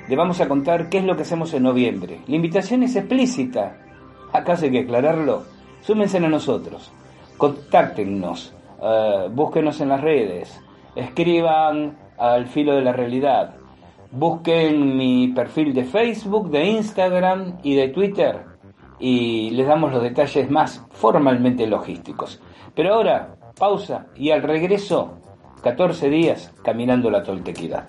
le 0.09 0.17
vamos 0.17 0.41
a 0.41 0.49
contar 0.49 0.89
qué 0.89 0.99
es 0.99 1.05
lo 1.05 1.17
que 1.17 1.23
hacemos 1.23 1.53
en 1.53 1.65
noviembre. 1.65 2.21
La 2.29 2.37
invitación 2.37 2.85
es 2.85 2.95
explícita. 2.95 3.77
¿Acaso 4.33 4.65
hay 4.65 4.71
que 4.71 4.81
aclararlo? 4.81 5.43
Súmense 5.81 6.19
a 6.19 6.21
nosotros 6.21 6.93
contáctenos, 7.43 8.55
eh, 8.81 9.29
búsquenos 9.33 9.81
en 9.81 9.89
las 9.89 10.01
redes, 10.01 10.63
escriban 10.95 11.99
al 12.17 12.47
filo 12.47 12.77
de 12.77 12.83
la 12.83 12.93
realidad, 12.93 13.57
busquen 14.13 14.97
mi 14.97 15.27
perfil 15.27 15.75
de 15.75 15.83
Facebook, 15.83 16.51
de 16.51 16.67
Instagram 16.67 17.59
y 17.65 17.75
de 17.75 17.89
Twitter 17.89 18.45
y 19.01 19.51
les 19.51 19.67
damos 19.67 19.93
los 19.93 20.05
detalles 20.05 20.49
más 20.53 20.87
formalmente 20.91 21.67
logísticos. 21.67 22.41
Pero 22.77 22.95
ahora, 22.95 23.35
pausa 23.59 24.07
y 24.15 24.31
al 24.31 24.45
regreso 24.45 25.15
14 25.65 26.11
días 26.11 26.55
caminando 26.63 27.11
la 27.11 27.25
toltequidad. 27.25 27.89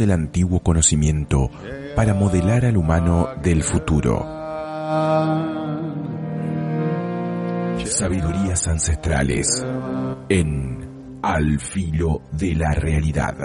El 0.00 0.10
antiguo 0.10 0.60
conocimiento 0.60 1.50
para 1.94 2.14
modelar 2.14 2.64
al 2.64 2.76
humano 2.76 3.28
del 3.42 3.62
futuro. 3.62 4.24
Sabidurías 7.84 8.66
ancestrales 8.68 9.64
en 10.28 11.18
Al 11.22 11.60
filo 11.60 12.22
de 12.32 12.54
la 12.54 12.72
realidad. 12.72 13.36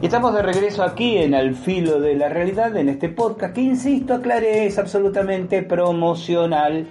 Estamos 0.00 0.34
de 0.34 0.42
regreso 0.42 0.82
aquí 0.82 1.18
en 1.18 1.34
Al 1.34 1.54
Filo 1.54 2.00
de 2.00 2.14
la 2.14 2.28
Realidad, 2.28 2.76
en 2.76 2.88
este 2.88 3.08
podcast 3.08 3.54
que, 3.54 3.62
insisto, 3.62 4.14
aclaré, 4.14 4.66
es 4.66 4.78
absolutamente 4.78 5.62
promocional. 5.62 6.86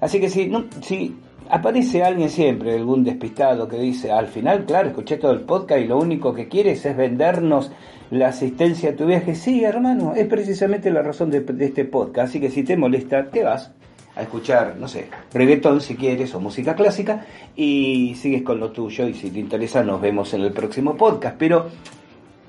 Así 0.00 0.20
que 0.20 0.30
si, 0.30 0.48
no, 0.48 0.64
si 0.80 1.16
aparece 1.48 2.02
alguien 2.02 2.30
siempre, 2.30 2.74
algún 2.74 3.04
despistado 3.04 3.68
que 3.68 3.78
dice, 3.78 4.10
al 4.10 4.28
final, 4.28 4.64
claro, 4.64 4.88
escuché 4.88 5.16
todo 5.16 5.32
el 5.32 5.40
podcast 5.40 5.80
y 5.80 5.86
lo 5.86 5.98
único 5.98 6.34
que 6.34 6.48
quieres 6.48 6.84
es 6.84 6.96
vendernos 6.96 7.70
la 8.10 8.28
asistencia 8.28 8.90
a 8.90 8.96
tu 8.96 9.06
viaje. 9.06 9.34
Sí, 9.34 9.64
hermano, 9.64 10.14
es 10.14 10.26
precisamente 10.26 10.90
la 10.90 11.02
razón 11.02 11.30
de, 11.30 11.40
de 11.40 11.64
este 11.64 11.84
podcast. 11.84 12.28
Así 12.28 12.40
que 12.40 12.50
si 12.50 12.62
te 12.62 12.76
molesta, 12.76 13.30
te 13.30 13.42
vas 13.42 13.72
a 14.16 14.22
escuchar, 14.22 14.76
no 14.78 14.86
sé, 14.86 15.08
reggaetón 15.32 15.80
si 15.80 15.96
quieres 15.96 16.34
o 16.34 16.40
música 16.40 16.74
clásica 16.74 17.26
y 17.56 18.14
sigues 18.14 18.42
con 18.42 18.60
lo 18.60 18.70
tuyo 18.70 19.08
y 19.08 19.14
si 19.14 19.30
te 19.30 19.40
interesa 19.40 19.82
nos 19.82 20.00
vemos 20.00 20.32
en 20.34 20.42
el 20.42 20.52
próximo 20.52 20.96
podcast. 20.96 21.36
Pero 21.38 21.66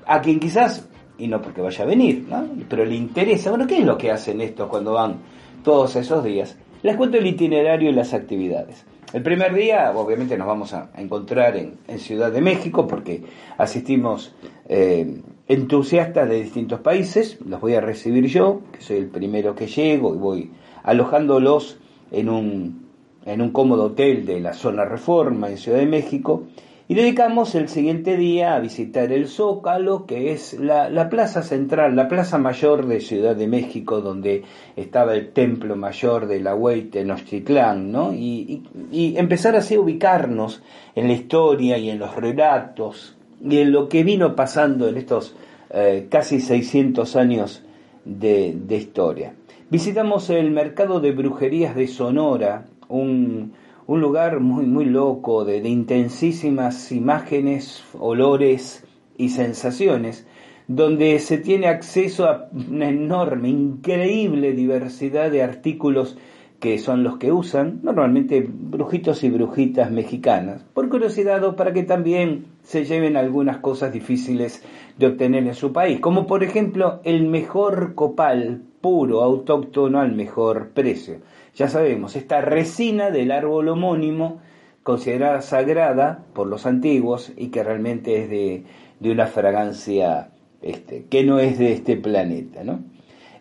a 0.06 0.20
quien 0.20 0.38
quizás, 0.38 0.88
y 1.18 1.26
no 1.26 1.42
porque 1.42 1.60
vaya 1.60 1.82
a 1.82 1.86
venir, 1.86 2.26
¿no? 2.28 2.46
pero 2.68 2.84
le 2.84 2.94
interesa, 2.94 3.50
bueno, 3.50 3.66
¿qué 3.66 3.78
es 3.78 3.84
lo 3.84 3.98
que 3.98 4.12
hacen 4.12 4.40
estos 4.40 4.68
cuando 4.68 4.92
van 4.92 5.16
todos 5.64 5.96
esos 5.96 6.22
días? 6.22 6.56
Les 6.86 6.94
cuento 6.94 7.16
el 7.18 7.26
itinerario 7.26 7.90
y 7.90 7.92
las 7.92 8.14
actividades. 8.14 8.86
El 9.12 9.20
primer 9.20 9.52
día, 9.52 9.92
obviamente, 9.92 10.38
nos 10.38 10.46
vamos 10.46 10.72
a 10.72 10.92
encontrar 10.96 11.56
en, 11.56 11.98
Ciudad 11.98 12.30
de 12.30 12.40
México 12.40 12.86
porque 12.86 13.24
asistimos 13.58 14.36
eh, 14.68 15.20
entusiastas 15.48 16.28
de 16.28 16.40
distintos 16.40 16.78
países. 16.78 17.38
Los 17.44 17.60
voy 17.60 17.74
a 17.74 17.80
recibir 17.80 18.26
yo, 18.26 18.60
que 18.70 18.82
soy 18.82 18.98
el 18.98 19.08
primero 19.08 19.56
que 19.56 19.66
llego 19.66 20.14
y 20.14 20.18
voy 20.18 20.50
alojándolos 20.84 21.76
en 22.12 22.28
un, 22.28 22.86
en 23.24 23.40
un 23.40 23.50
cómodo 23.50 23.86
hotel 23.86 24.24
de 24.24 24.38
la 24.38 24.52
zona 24.52 24.84
Reforma 24.84 25.50
en 25.50 25.58
Ciudad 25.58 25.78
de 25.78 25.86
México 25.86 26.44
y 26.88 26.94
dedicamos 26.94 27.56
el 27.56 27.68
siguiente 27.68 28.16
día 28.16 28.54
a 28.54 28.60
visitar 28.60 29.10
el 29.10 29.26
Zócalo, 29.26 30.06
que 30.06 30.32
es 30.32 30.54
la, 30.54 31.08
plaza 31.08 31.42
central, 31.42 31.96
la 31.96 32.06
plaza 32.06 32.38
mayor 32.38 32.86
de 32.86 33.00
Ciudad 33.00 33.34
de 33.34 33.48
México, 33.48 34.00
donde 34.00 34.44
estaba 34.76 35.14
el 35.14 35.32
templo 35.32 35.74
mayor 35.74 36.28
de 36.28 36.38
la 36.40 36.54
Huey 36.54 36.82
Tenochtitlán, 36.82 37.90
¿no? 37.90 38.12
Y, 38.12 38.62
empezar 39.16 39.56
así 39.56 39.74
a 39.74 39.80
ubicarnos 39.80 40.62
en 40.94 41.08
la 41.08 41.14
historia 41.14 41.76
y 41.76 41.90
en 41.90 41.98
los 41.98 42.14
relatos 42.14 43.16
y 43.42 43.58
en 43.58 43.72
lo 43.72 43.88
que 43.88 44.04
vino 44.04 44.36
pasando 44.36 44.88
en 44.88 44.96
estos 44.96 45.34
eh, 45.70 46.06
casi 46.08 46.40
600 46.40 47.16
años 47.16 47.64
de, 48.04 48.54
de 48.56 48.76
historia. 48.76 49.34
Visitamos 49.70 50.30
el 50.30 50.52
mercado 50.52 51.00
de 51.00 51.10
brujerías 51.10 51.74
de 51.74 51.88
Sonora, 51.88 52.66
un 52.88 53.52
un 53.86 54.00
lugar 54.00 54.40
muy, 54.40 54.66
muy 54.66 54.84
loco, 54.84 55.44
de, 55.44 55.58
intensísimas 55.68 56.90
imágenes, 56.90 57.84
olores 57.98 58.84
y 59.16 59.28
sensaciones, 59.28 60.26
donde 60.66 61.18
se 61.20 61.38
tiene 61.38 61.68
acceso 61.68 62.28
a 62.28 62.48
una 62.52 62.88
enorme, 62.88 63.48
increíble 63.48 64.52
diversidad 64.52 65.30
de 65.30 65.42
artículos 65.42 66.18
que 66.58 66.78
son 66.78 67.04
los 67.04 67.18
que 67.18 67.30
usan 67.32 67.80
normalmente 67.82 68.44
brujitos 68.48 69.22
y 69.22 69.30
brujitas 69.30 69.90
mexicanas, 69.92 70.64
por 70.74 70.88
curiosidad 70.88 71.44
o 71.44 71.54
para 71.54 71.72
que 71.72 71.82
también 71.82 72.46
se 72.62 72.84
lleven 72.84 73.16
algunas 73.16 73.58
cosas 73.58 73.92
difíciles 73.92 74.64
de 74.98 75.06
obtener 75.06 75.46
en 75.46 75.54
su 75.54 75.72
país, 75.72 76.00
como 76.00 76.26
por 76.26 76.42
ejemplo 76.42 77.00
el 77.04 77.28
mejor 77.28 77.94
copal 77.94 78.62
puro, 78.80 79.22
autóctono 79.22 80.00
al 80.00 80.12
mejor 80.12 80.70
precio 80.70 81.18
ya 81.56 81.68
sabemos, 81.68 82.16
esta 82.16 82.42
resina 82.42 83.10
del 83.10 83.32
árbol 83.32 83.70
homónimo, 83.70 84.40
considerada 84.82 85.40
sagrada 85.40 86.24
por 86.34 86.46
los 86.46 86.66
antiguos 86.66 87.32
y 87.36 87.48
que 87.48 87.64
realmente 87.64 88.22
es 88.22 88.30
de, 88.30 88.64
una 89.10 89.26
fragancia 89.26 90.30
este, 90.62 91.06
que 91.10 91.24
no 91.24 91.40
es 91.40 91.58
de 91.58 91.72
este 91.72 91.96
planeta. 91.96 92.62
¿no? 92.62 92.80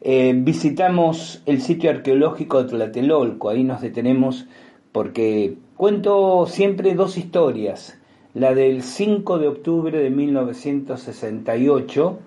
Eh, 0.01 0.34
visitamos 0.36 1.43
el 1.45 1.62
sitio 1.62 1.89
arqueológico 1.89 2.63
de 2.63 2.69
Tlatelolco, 2.69 3.49
ahí 3.49 3.63
nos 3.63 3.82
detenemos 3.82 4.47
porque 4.93 5.58
cuento 5.75 6.45
siempre 6.47 6.95
dos 6.95 7.17
historias. 7.17 7.99
La 8.34 8.54
del 8.54 8.82
5 8.82 9.39
de 9.39 9.47
octubre 9.47 9.97
de 9.97 10.10
1968, 10.10 12.19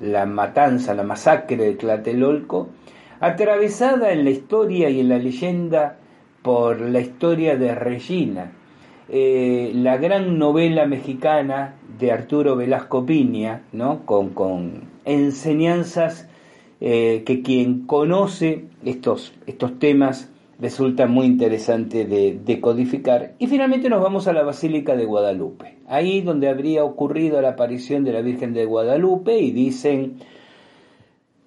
la 0.00 0.26
matanza, 0.26 0.94
la 0.94 1.02
masacre 1.02 1.56
de 1.56 1.74
Tlatelolco, 1.74 2.68
atravesada 3.24 4.12
en 4.12 4.24
la 4.24 4.30
historia 4.30 4.90
y 4.90 5.00
en 5.00 5.08
la 5.08 5.18
leyenda 5.18 5.96
por 6.42 6.78
la 6.80 7.00
historia 7.00 7.56
de 7.56 7.74
Regina, 7.74 8.52
eh, 9.08 9.72
la 9.74 9.96
gran 9.96 10.38
novela 10.38 10.84
mexicana 10.84 11.74
de 11.98 12.12
Arturo 12.12 12.54
Velasco 12.54 13.06
Piña, 13.06 13.62
¿no? 13.72 14.04
con, 14.04 14.90
enseñanzas 15.06 16.28
eh, 16.82 17.22
que 17.24 17.40
quien 17.40 17.86
conoce 17.86 18.66
estos, 18.84 19.32
estos 19.46 19.78
temas 19.78 20.30
resulta 20.60 21.06
muy 21.06 21.24
interesante 21.24 22.04
de, 22.04 22.38
de, 22.44 22.60
codificar. 22.60 23.36
Y 23.38 23.46
finalmente 23.46 23.88
nos 23.88 24.02
vamos 24.02 24.28
a 24.28 24.34
la 24.34 24.42
Basílica 24.42 24.96
de 24.96 25.06
Guadalupe, 25.06 25.78
ahí 25.88 26.20
donde 26.20 26.50
habría 26.50 26.84
ocurrido 26.84 27.40
la 27.40 27.50
aparición 27.50 28.04
de 28.04 28.12
la 28.12 28.20
Virgen 28.20 28.52
de 28.52 28.66
Guadalupe 28.66 29.38
y 29.38 29.50
dicen 29.50 30.18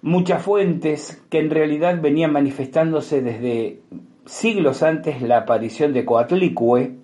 muchas 0.02 0.42
fuentes 0.42 1.22
que 1.30 1.38
en 1.38 1.50
realidad 1.50 2.00
venían 2.00 2.32
manifestándose 2.32 3.22
desde 3.22 3.80
siglos 4.26 4.82
antes 4.82 5.22
la 5.22 5.38
aparición 5.38 5.92
de 5.92 6.04
Coatlicue, 6.04 6.96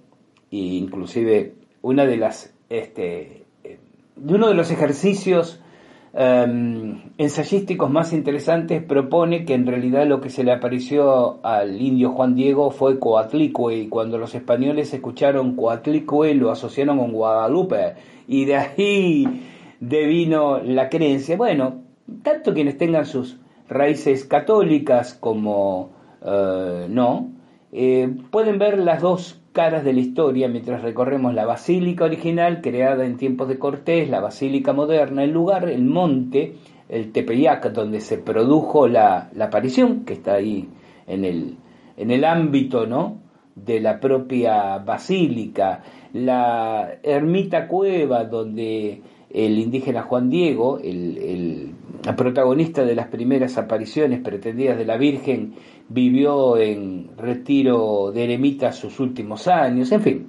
e 0.51 0.57
inclusive 0.57 1.55
una 1.83 2.07
de 2.07 2.17
las 2.17 2.55
este, 2.71 3.45
de 4.17 4.35
uno 4.35 4.49
de 4.49 4.55
los 4.55 4.71
ejercicios 4.71 5.61
em, 6.13 7.03
ensayísticos 7.19 7.91
más 7.91 8.13
interesantes 8.13 8.83
propone 8.83 9.45
que 9.45 9.55
en 9.55 9.67
realidad 9.67 10.07
lo 10.07 10.21
que 10.21 10.31
se 10.31 10.45
le 10.45 10.53
apareció 10.53 11.45
al 11.45 11.81
indio 11.81 12.11
Juan 12.11 12.35
Diego 12.35 12.71
fue 12.71 12.99
Coatlicue 12.99 13.77
y 13.77 13.89
cuando 13.89 14.19
los 14.19 14.35
españoles 14.35 14.95
escucharon 14.95 15.57
Coatlicue 15.57 16.35
lo 16.35 16.51
asociaron 16.51 16.99
con 16.99 17.13
Guadalupe 17.13 17.95
y 18.29 18.45
de 18.45 18.57
ahí 18.57 19.43
devino 19.81 20.59
la 20.61 20.89
creencia. 20.89 21.37
Bueno, 21.37 21.84
tanto 22.23 22.55
quienes 22.55 22.79
tengan 22.79 23.07
sus 23.07 23.39
raíces 23.69 24.25
católicas 24.25 25.15
como 25.15 25.91
eh, 26.25 26.87
no, 26.89 27.31
eh, 27.73 28.09
pueden 28.31 28.59
ver 28.59 28.79
las 28.79 29.03
dos 29.03 29.41
caras 29.53 29.85
de 29.85 29.93
la 29.93 30.01
historia 30.01 30.49
mientras 30.49 30.83
recorremos 30.83 31.35
la 31.35 31.47
basílica 31.47 32.05
original 32.05 32.61
creada 32.61 33.05
en 33.05 33.17
tiempos 33.17 33.49
de 33.49 33.59
Cortés, 33.59 34.09
la 34.09 34.21
basílica 34.21 34.73
moderna, 34.73 35.23
el 35.23 35.31
lugar, 35.31 35.69
el 35.69 35.85
monte, 35.85 36.57
el 36.89 37.13
Tepeyac, 37.13 37.73
donde 37.73 38.01
se 38.01 38.19
produjo 38.19 38.89
la, 38.89 39.31
la 39.35 39.47
aparición, 39.47 40.05
que 40.05 40.15
está 40.15 40.35
ahí 40.35 40.69
en 41.07 41.25
el, 41.25 41.57
en 41.97 42.11
el 42.11 42.25
ámbito 42.25 42.87
¿no? 42.87 43.19
de 43.55 43.81
la 43.81 44.01
propia 44.01 44.79
basílica, 44.79 45.83
la 46.13 46.99
ermita 47.03 47.69
cueva 47.69 48.25
donde 48.25 49.03
el 49.35 49.59
indígena 49.59 50.03
Juan 50.03 50.31
Diego, 50.31 50.79
el, 50.79 51.75
protagonista 52.17 52.85
de 52.85 52.95
las 52.95 53.09
primeras 53.09 53.59
apariciones 53.59 54.21
pretendidas 54.21 54.79
de 54.79 54.85
la 54.85 54.97
Virgen, 54.97 55.55
vivió 55.89 56.57
en 56.57 57.11
retiro 57.19 58.13
de 58.13 58.25
eremita 58.25 58.71
sus 58.73 59.01
últimos 59.01 59.49
años, 59.49 59.91
en 59.91 60.01
fin, 60.03 60.27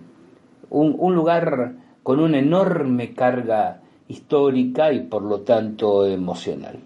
un, 0.71 1.15
lugar 1.15 1.75
con 2.01 2.19
una 2.19 2.39
enorme 2.39 3.13
carga 3.13 3.81
histórica 4.07 4.91
y 4.91 5.01
por 5.01 5.21
lo 5.21 5.41
tanto 5.41 6.07
emocional. 6.07 6.79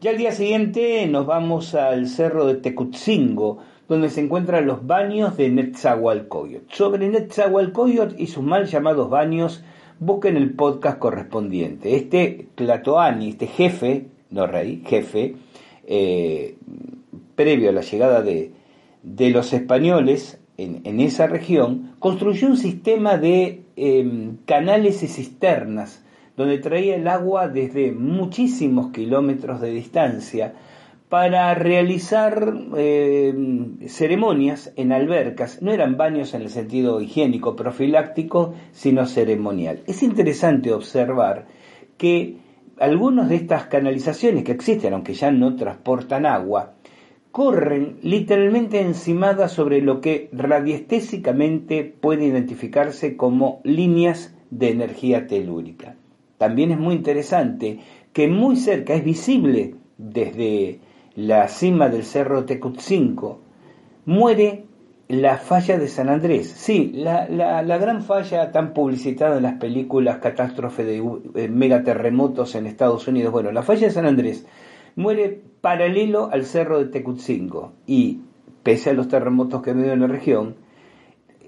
Ya 0.00 0.10
al 0.10 0.18
día 0.18 0.32
siguiente 0.32 1.06
nos 1.06 1.26
vamos 1.26 1.76
al 1.76 2.08
cerro 2.08 2.44
de 2.46 2.56
Tecutzingo, 2.56 3.58
donde 3.88 4.08
se 4.08 4.20
encuentran 4.20 4.66
los 4.66 4.84
baños 4.84 5.36
de 5.36 5.48
Netzahualcoyot. 5.48 6.72
Sobre 6.72 7.08
Netzahualcoyot 7.08 8.18
y 8.18 8.26
sus 8.26 8.42
mal 8.42 8.66
llamados 8.66 9.08
baños 9.08 9.62
busquen 9.98 10.36
el 10.36 10.52
podcast 10.54 10.98
correspondiente. 10.98 11.96
Este 11.96 12.48
Tlatoani, 12.54 13.30
este 13.30 13.46
jefe, 13.46 14.06
no 14.30 14.46
rey, 14.46 14.82
jefe, 14.86 15.36
eh, 15.86 16.56
previo 17.34 17.70
a 17.70 17.72
la 17.72 17.82
llegada 17.82 18.22
de, 18.22 18.52
los 19.30 19.52
españoles 19.52 20.38
en, 20.56 21.00
esa 21.00 21.26
región, 21.26 21.94
construyó 21.98 22.48
un 22.48 22.56
sistema 22.56 23.16
de 23.16 23.62
em, 23.76 24.36
canales 24.44 25.02
y 25.02 25.08
cisternas 25.08 26.04
donde 26.36 26.58
traía 26.58 26.96
el 26.96 27.08
agua 27.08 27.48
desde 27.48 27.92
muchísimos 27.92 28.90
kilómetros 28.92 29.60
de 29.60 29.70
distancia 29.70 30.54
para 31.12 31.52
realizar 31.52 32.54
eh, 32.74 33.34
ceremonias 33.86 34.72
en 34.76 34.92
albercas. 34.92 35.60
No 35.60 35.70
eran 35.70 35.98
baños 35.98 36.32
en 36.32 36.40
el 36.40 36.48
sentido 36.48 37.02
higiénico, 37.02 37.54
profiláctico, 37.54 38.54
sino 38.70 39.04
ceremonial. 39.04 39.82
Es 39.86 40.02
interesante 40.02 40.72
observar 40.72 41.48
que 41.98 42.38
algunas 42.78 43.28
de 43.28 43.34
estas 43.34 43.66
canalizaciones 43.66 44.42
que 44.44 44.52
existen, 44.52 44.94
aunque 44.94 45.12
ya 45.12 45.30
no 45.30 45.54
transportan 45.54 46.24
agua, 46.24 46.76
corren 47.30 47.98
literalmente 48.00 48.80
encimadas 48.80 49.52
sobre 49.52 49.82
lo 49.82 50.00
que 50.00 50.30
radiestésicamente 50.32 51.84
puede 51.84 52.24
identificarse 52.24 53.18
como 53.18 53.60
líneas 53.64 54.34
de 54.48 54.70
energía 54.70 55.26
telúrica. 55.26 55.94
También 56.38 56.70
es 56.70 56.78
muy 56.78 56.94
interesante 56.94 57.80
que 58.14 58.28
muy 58.28 58.56
cerca 58.56 58.94
es 58.94 59.04
visible 59.04 59.74
desde 59.98 60.80
la 61.16 61.48
cima 61.48 61.88
del 61.88 62.04
cerro 62.04 62.44
Tecutzinco, 62.44 63.40
muere 64.06 64.64
la 65.08 65.36
falla 65.36 65.78
de 65.78 65.88
San 65.88 66.08
Andrés. 66.08 66.48
Sí, 66.48 66.90
la, 66.94 67.28
la, 67.28 67.78
gran 67.78 68.02
falla 68.02 68.50
tan 68.50 68.72
publicitada 68.72 69.36
en 69.36 69.42
las 69.42 69.54
películas 69.54 70.18
catástrofe 70.18 70.84
de 70.84 71.02
eh, 71.34 71.48
megaterremotos 71.48 72.54
en 72.54 72.66
Estados 72.66 73.06
Unidos. 73.08 73.32
Bueno, 73.32 73.52
la 73.52 73.62
falla 73.62 73.88
de 73.88 73.92
San 73.92 74.06
Andrés 74.06 74.46
muere 74.96 75.42
paralelo 75.60 76.30
al 76.32 76.44
cerro 76.44 76.78
de 76.78 76.86
Tecutzinco 76.86 77.72
y 77.86 78.20
pese 78.62 78.90
a 78.90 78.94
los 78.94 79.08
terremotos 79.08 79.62
que 79.62 79.72
veo 79.72 79.92
en 79.92 80.00
la 80.00 80.06
región, 80.06 80.56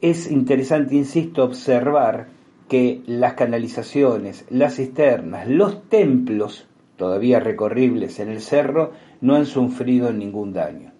es 0.00 0.30
interesante, 0.30 0.94
insisto, 0.96 1.44
observar 1.44 2.28
que 2.68 3.02
las 3.06 3.34
canalizaciones, 3.34 4.44
las 4.50 4.76
cisternas, 4.76 5.48
los 5.48 5.88
templos 5.88 6.68
todavía 6.96 7.40
recorribles 7.40 8.20
en 8.20 8.28
el 8.28 8.40
cerro 8.40 8.92
no 9.24 9.36
han 9.36 9.46
sufrido 9.46 10.12
ningún 10.12 10.52
daño. 10.52 10.92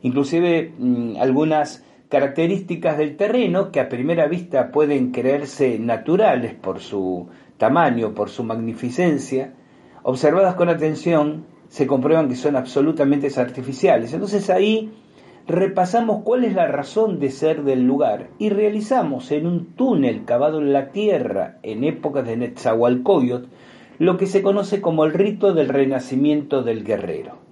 inclusive 0.00 0.72
mm, 0.78 1.16
algunas 1.20 1.84
características 2.08 2.96
del 2.96 3.16
terreno 3.16 3.70
que 3.70 3.80
a 3.80 3.90
primera 3.90 4.26
vista 4.26 4.72
pueden 4.72 5.12
creerse 5.12 5.78
naturales 5.78 6.54
por 6.54 6.80
su 6.80 7.28
tamaño, 7.58 8.14
por 8.14 8.30
su 8.30 8.44
magnificencia, 8.44 9.52
observadas 10.02 10.54
con 10.54 10.70
atención, 10.70 11.44
se 11.68 11.86
comprueban 11.86 12.30
que 12.30 12.34
son 12.34 12.56
absolutamente 12.56 13.28
artificiales. 13.36 14.14
Entonces 14.14 14.48
ahí 14.48 14.90
repasamos 15.46 16.22
cuál 16.24 16.44
es 16.44 16.54
la 16.54 16.66
razón 16.66 17.20
de 17.20 17.30
ser 17.30 17.62
del 17.62 17.82
lugar 17.82 18.30
y 18.38 18.48
realizamos 18.48 19.30
en 19.32 19.46
un 19.46 19.66
túnel 19.76 20.24
cavado 20.24 20.60
en 20.60 20.72
la 20.72 20.92
tierra 20.92 21.58
en 21.62 21.84
épocas 21.84 22.26
de 22.26 22.38
Netzahualcoyot 22.38 23.48
lo 23.98 24.16
que 24.16 24.26
se 24.26 24.42
conoce 24.42 24.80
como 24.80 25.04
el 25.04 25.12
rito 25.12 25.52
del 25.52 25.68
renacimiento 25.68 26.62
del 26.62 26.84
guerrero. 26.84 27.49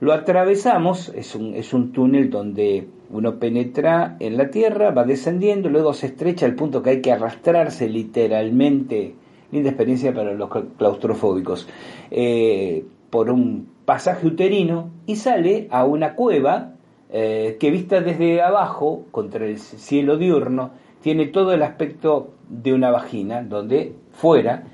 Lo 0.00 0.12
atravesamos, 0.12 1.10
es 1.14 1.34
un, 1.34 1.54
es 1.54 1.72
un 1.72 1.92
túnel 1.92 2.30
donde 2.30 2.88
uno 3.10 3.38
penetra 3.38 4.16
en 4.20 4.36
la 4.36 4.50
tierra, 4.50 4.90
va 4.90 5.04
descendiendo, 5.04 5.68
luego 5.68 5.94
se 5.94 6.06
estrecha 6.06 6.46
al 6.46 6.54
punto 6.54 6.82
que 6.82 6.90
hay 6.90 7.00
que 7.00 7.12
arrastrarse 7.12 7.88
literalmente, 7.88 9.14
linda 9.52 9.70
experiencia 9.70 10.12
para 10.12 10.34
los 10.34 10.50
claustrofóbicos, 10.76 11.68
eh, 12.10 12.84
por 13.10 13.30
un 13.30 13.68
pasaje 13.84 14.26
uterino 14.26 14.90
y 15.06 15.16
sale 15.16 15.68
a 15.70 15.84
una 15.84 16.14
cueva 16.14 16.72
eh, 17.10 17.56
que 17.60 17.70
vista 17.70 18.00
desde 18.00 18.42
abajo, 18.42 19.04
contra 19.12 19.46
el 19.46 19.58
cielo 19.58 20.16
diurno, 20.16 20.72
tiene 21.00 21.26
todo 21.26 21.52
el 21.52 21.62
aspecto 21.62 22.34
de 22.48 22.72
una 22.72 22.90
vagina, 22.90 23.42
donde 23.42 23.94
fuera 24.10 24.64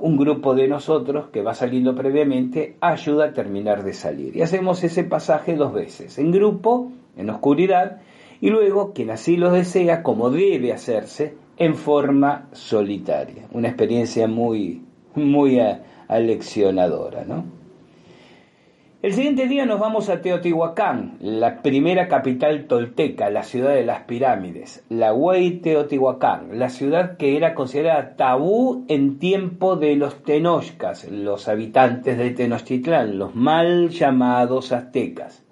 un 0.00 0.16
grupo 0.16 0.54
de 0.54 0.68
nosotros 0.68 1.28
que 1.32 1.42
va 1.42 1.54
saliendo 1.54 1.94
previamente 1.94 2.76
ayuda 2.80 3.26
a 3.26 3.32
terminar 3.32 3.84
de 3.84 3.92
salir. 3.92 4.36
Y 4.36 4.42
hacemos 4.42 4.82
ese 4.84 5.04
pasaje 5.04 5.56
dos 5.56 5.72
veces, 5.72 6.18
en 6.18 6.30
grupo, 6.30 6.90
en 7.16 7.30
oscuridad, 7.30 8.00
y 8.40 8.50
luego, 8.50 8.92
quien 8.92 9.10
así 9.10 9.36
lo 9.36 9.50
desea, 9.50 10.02
como 10.02 10.30
debe 10.30 10.72
hacerse, 10.72 11.34
en 11.56 11.76
forma 11.76 12.48
solitaria. 12.52 13.46
Una 13.52 13.68
experiencia 13.68 14.26
muy, 14.26 14.82
muy 15.14 15.60
aleccionadora, 16.08 17.24
¿no? 17.24 17.44
El 19.04 19.12
siguiente 19.12 19.48
día 19.48 19.66
nos 19.66 19.80
vamos 19.80 20.08
a 20.08 20.22
Teotihuacán, 20.22 21.18
la 21.20 21.60
primera 21.60 22.08
capital 22.08 22.64
tolteca, 22.64 23.28
la 23.28 23.42
ciudad 23.42 23.74
de 23.74 23.84
las 23.84 24.04
pirámides, 24.04 24.82
la 24.88 25.12
Huey 25.12 25.58
Teotihuacán, 25.58 26.58
la 26.58 26.70
ciudad 26.70 27.18
que 27.18 27.36
era 27.36 27.54
considerada 27.54 28.16
tabú 28.16 28.86
en 28.88 29.18
tiempo 29.18 29.76
de 29.76 29.96
los 29.96 30.22
tenochcas, 30.22 31.04
los 31.10 31.48
habitantes 31.48 32.16
de 32.16 32.30
Tenochtitlán, 32.30 33.18
los 33.18 33.34
mal 33.34 33.90
llamados 33.90 34.72
aztecas. 34.72 35.44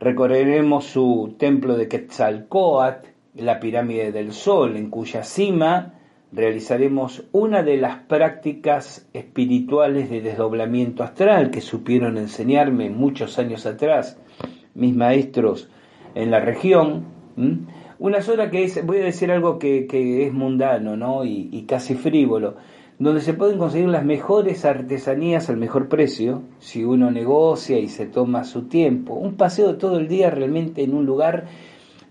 Recorreremos 0.00 0.84
su 0.84 1.36
templo 1.38 1.76
de 1.76 1.86
Quetzalcoatl, 1.86 3.10
la 3.36 3.60
pirámide 3.60 4.10
del 4.10 4.32
Sol, 4.32 4.76
en 4.76 4.90
cuya 4.90 5.22
cima 5.22 6.00
realizaremos 6.32 7.24
una 7.32 7.62
de 7.62 7.76
las 7.76 7.96
prácticas 8.04 9.06
espirituales 9.12 10.10
de 10.10 10.22
desdoblamiento 10.22 11.02
astral 11.02 11.50
que 11.50 11.60
supieron 11.60 12.16
enseñarme 12.16 12.90
muchos 12.90 13.38
años 13.38 13.66
atrás 13.66 14.18
mis 14.74 14.94
maestros 14.94 15.68
en 16.14 16.30
la 16.30 16.40
región. 16.40 17.04
Una 17.98 18.22
sola 18.22 18.50
que 18.50 18.64
es, 18.64 18.84
voy 18.84 18.98
a 18.98 19.04
decir 19.04 19.30
algo 19.30 19.58
que, 19.58 19.86
es 20.26 20.32
mundano 20.32 20.96
¿no? 20.96 21.24
y, 21.24 21.48
y, 21.52 21.62
casi 21.62 21.94
frívolo, 21.94 22.56
donde 22.98 23.20
se 23.20 23.34
pueden 23.34 23.58
conseguir 23.58 23.88
las 23.88 24.04
mejores 24.04 24.64
artesanías 24.64 25.50
al 25.50 25.56
mejor 25.56 25.88
precio, 25.88 26.42
si 26.58 26.84
uno 26.84 27.10
negocia 27.10 27.78
y 27.78 27.88
se 27.88 28.06
toma 28.06 28.44
su 28.44 28.68
tiempo. 28.68 29.14
Un 29.14 29.36
paseo 29.36 29.76
todo 29.76 29.98
el 29.98 30.08
día 30.08 30.30
realmente 30.30 30.82
en 30.82 30.94
un 30.94 31.04
lugar 31.04 31.46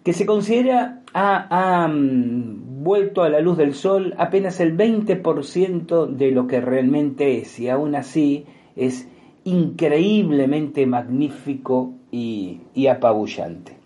que 0.03 0.13
se 0.13 0.25
considera 0.25 1.01
ha, 1.13 1.87
mm, 1.87 2.60
vuelto 2.83 3.23
a 3.23 3.29
la 3.29 3.39
luz 3.39 3.57
del 3.57 3.73
sol 3.73 4.13
apenas 4.17 4.59
el 4.59 4.75
20% 4.75 6.07
de 6.07 6.31
lo 6.31 6.47
que 6.47 6.61
realmente 6.61 7.37
es 7.37 7.59
y 7.59 7.69
aún 7.69 7.95
así 7.95 8.45
es 8.75 9.07
increíblemente 9.43 10.85
magnífico 10.85 11.93
y, 12.11 12.87
apabullante. 12.87 13.77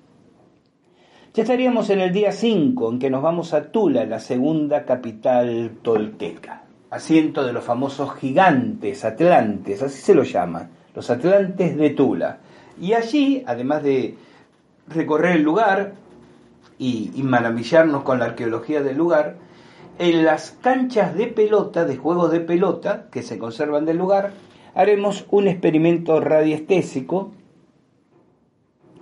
Ya 1.33 1.43
estaríamos 1.43 1.89
en 1.89 1.99
el 1.99 2.13
día 2.13 2.31
5 2.31 2.93
en 2.93 2.99
que 2.99 3.09
nos 3.09 3.21
vamos 3.21 3.53
a 3.53 3.71
Tula, 3.71 4.05
la 4.05 4.19
segunda 4.19 4.85
capital 4.85 5.77
tolteca, 5.81 6.63
asiento 6.89 7.45
de 7.45 7.53
los 7.53 7.63
famosos 7.63 8.15
gigantes 8.15 9.03
atlantes, 9.03 9.81
así 9.83 10.01
se 10.01 10.15
lo 10.15 10.23
llama, 10.23 10.69
los 10.95 11.09
atlantes 11.09 11.75
de 11.75 11.89
Tula. 11.89 12.39
Y 12.79 12.93
allí, 12.93 13.43
además 13.45 13.83
de 13.83 14.15
recorrer 14.87 15.37
el 15.37 15.43
lugar, 15.43 15.93
y, 16.77 17.11
maravillarnos 17.23 18.03
con 18.03 18.19
la 18.19 18.25
arqueología 18.25 18.81
del 18.81 18.97
lugar, 18.97 19.37
en 19.97 20.25
las 20.25 20.51
canchas 20.51 21.15
de 21.15 21.27
pelota, 21.27 21.85
de 21.85 21.97
juegos 21.97 22.31
de 22.31 22.41
pelota 22.41 23.07
que 23.11 23.23
se 23.23 23.37
conservan 23.37 23.85
del 23.85 23.97
lugar, 23.97 24.33
haremos 24.73 25.25
un 25.31 25.47
experimento 25.47 26.19
radiestésico 26.19 27.31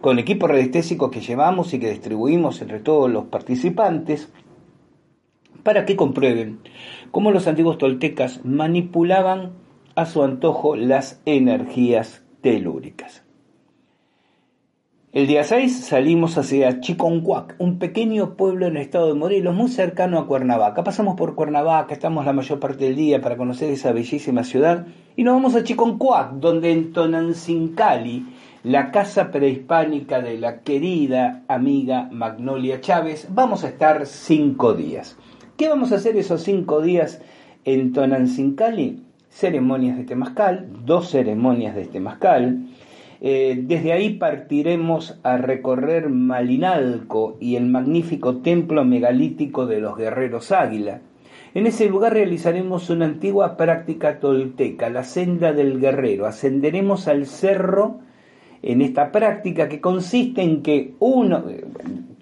con 0.02 0.20
equipo 0.20 0.48
radiestésico 0.48 1.10
que 1.10 1.22
llevamos 1.22 1.74
y 1.74 1.80
que 1.80 1.90
distribuimos 1.90 2.62
entre 2.62 2.80
todos 2.80 3.10
los 3.10 3.26
participantes 3.26 4.30
para 5.64 5.86
que 5.86 5.96
comprueben 5.96 6.60
cómo 7.10 7.32
los 7.32 7.48
antiguos 7.48 7.78
toltecas 7.78 8.44
manipulaban 8.44 9.54
a 9.96 10.06
su 10.06 10.24
antojo 10.24 10.76
las 10.76 11.22
energías 11.26 12.24
telúricas. 12.42 13.23
El 15.14 15.28
día 15.28 15.44
6 15.44 15.86
salimos 15.86 16.40
hacia 16.40 16.80
Chiconcuac, 16.80 17.54
un 17.60 17.78
pequeño 17.78 18.36
pueblo 18.36 18.66
en 18.66 18.78
el 18.78 18.82
estado 18.82 19.10
de 19.10 19.14
Morelos, 19.14 19.54
muy 19.54 19.70
cercano 19.70 20.18
a 20.18 20.26
Cuernavaca. 20.26 20.84
Pasamos 20.84 21.16
por 21.16 21.36
Cuernavaca, 21.36 21.94
estamos 21.94 22.26
la 22.26 22.34
mayor 22.34 22.60
parte 22.60 22.86
del 22.86 22.96
día 22.96 23.22
para 23.22 23.38
conocer 23.38 23.70
esa 23.70 23.92
bellísima 23.92 24.44
ciudad. 24.44 24.88
Y 25.16 25.24
nos 25.24 25.36
vamos 25.36 25.54
a 25.54 25.64
Chiconcuac, 25.64 26.32
donde 26.32 26.72
en 26.72 26.94
Tonanzincali, 26.94 28.26
la 28.64 28.90
casa 28.90 29.30
prehispánica 29.30 30.20
de 30.20 30.40
la 30.40 30.62
querida 30.62 31.44
amiga 31.48 32.10
Magnolia 32.12 32.82
Chávez, 32.82 33.28
vamos 33.30 33.64
a 33.64 33.68
estar 33.68 34.08
cinco 34.08 34.74
días. 34.74 35.16
¿Qué 35.58 35.70
vamos 35.70 35.92
a 35.92 35.98
hacer 35.98 36.18
esos 36.18 36.42
cinco 36.42 36.82
días 36.82 37.22
en 37.66 37.94
Tonanzincali? 37.94 39.04
Ceremonias 39.30 39.96
de 39.96 40.06
temazcal, 40.06 40.70
dos 40.84 41.12
ceremonias 41.12 41.76
de 41.76 41.86
temazcal 41.86 42.66
eh, 43.26 43.58
desde 43.58 43.94
ahí 43.94 44.16
partiremos 44.16 45.18
a 45.24 45.38
recorrer 45.38 46.10
Malinalco 46.10 47.38
y 47.40 47.56
el 47.56 47.68
magnífico 47.68 48.42
templo 48.42 48.84
megalítico 48.84 49.66
de 49.66 49.80
los 49.80 49.96
guerreros 49.96 50.52
águila. 50.52 51.00
En 51.54 51.66
ese 51.66 51.88
lugar 51.88 52.12
realizaremos 52.12 52.90
una 52.90 53.06
antigua 53.06 53.56
práctica 53.56 54.20
tolteca, 54.20 54.90
la 54.90 55.06
senda 55.06 55.54
del 55.54 55.80
guerrero. 55.80 56.26
Ascenderemos 56.26 57.08
al 57.08 57.26
cerro 57.26 58.02
en 58.62 58.82
esta 58.82 59.14
práctica 59.14 59.70
que 59.70 59.80
consiste 59.80 60.42
en 60.42 60.62
que 60.62 60.96
uno, 61.00 61.46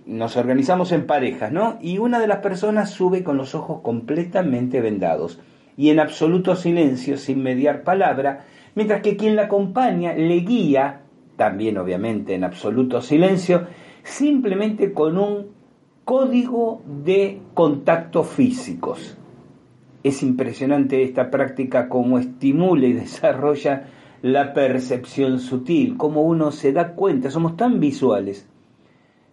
nos 0.05 0.37
organizamos 0.37 0.91
en 0.91 1.07
parejas, 1.07 1.51
¿no? 1.51 1.79
Y 1.81 1.97
una 1.97 2.19
de 2.19 2.27
las 2.27 2.39
personas 2.39 2.91
sube 2.91 3.23
con 3.23 3.37
los 3.37 3.55
ojos 3.55 3.81
completamente 3.81 4.81
vendados 4.81 5.39
y 5.75 5.89
en 5.89 5.99
absoluto 5.99 6.55
silencio, 6.55 7.17
sin 7.17 7.41
mediar 7.41 7.83
palabra, 7.83 8.45
mientras 8.75 9.01
que 9.01 9.17
quien 9.17 9.35
la 9.35 9.43
acompaña 9.43 10.13
le 10.13 10.39
guía, 10.41 11.01
también 11.35 11.77
obviamente 11.77 12.35
en 12.35 12.43
absoluto 12.43 13.01
silencio, 13.01 13.67
simplemente 14.03 14.93
con 14.93 15.17
un 15.17 15.47
código 16.05 16.81
de 16.85 17.41
contactos 17.53 18.27
físicos. 18.27 19.17
Es 20.03 20.23
impresionante 20.23 21.03
esta 21.03 21.29
práctica 21.29 21.87
como 21.87 22.17
estimula 22.17 22.87
y 22.87 22.93
desarrolla 23.05 23.87
la 24.21 24.53
percepción 24.53 25.39
sutil, 25.39 25.97
como 25.97 26.21
uno 26.21 26.51
se 26.51 26.73
da 26.73 26.93
cuenta, 26.93 27.31
somos 27.31 27.57
tan 27.57 27.79
visuales, 27.79 28.47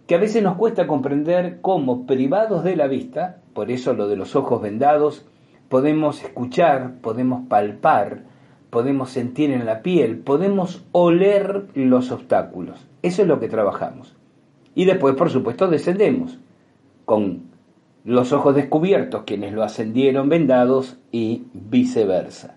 que 0.06 0.14
a 0.14 0.18
veces 0.18 0.42
nos 0.42 0.56
cuesta 0.56 0.86
comprender 0.86 1.58
cómo 1.60 2.06
privados 2.06 2.64
de 2.64 2.76
la 2.76 2.86
vista, 2.86 3.42
por 3.52 3.70
eso 3.70 3.92
lo 3.92 4.08
de 4.08 4.16
los 4.16 4.34
ojos 4.34 4.62
vendados, 4.62 5.26
podemos 5.68 6.24
escuchar, 6.24 7.00
podemos 7.02 7.46
palpar, 7.48 8.22
podemos 8.70 9.10
sentir 9.10 9.50
en 9.50 9.66
la 9.66 9.82
piel, 9.82 10.18
podemos 10.18 10.84
oler 10.92 11.66
los 11.74 12.10
obstáculos. 12.10 12.86
Eso 13.02 13.22
es 13.22 13.28
lo 13.28 13.40
que 13.40 13.48
trabajamos. 13.48 14.14
Y 14.74 14.84
después, 14.84 15.14
por 15.14 15.30
supuesto, 15.30 15.68
descendemos 15.68 16.38
con 17.04 17.48
los 18.04 18.32
ojos 18.32 18.54
descubiertos, 18.54 19.24
quienes 19.24 19.52
lo 19.52 19.62
ascendieron 19.62 20.28
vendados 20.28 20.98
y 21.10 21.44
viceversa. 21.52 22.56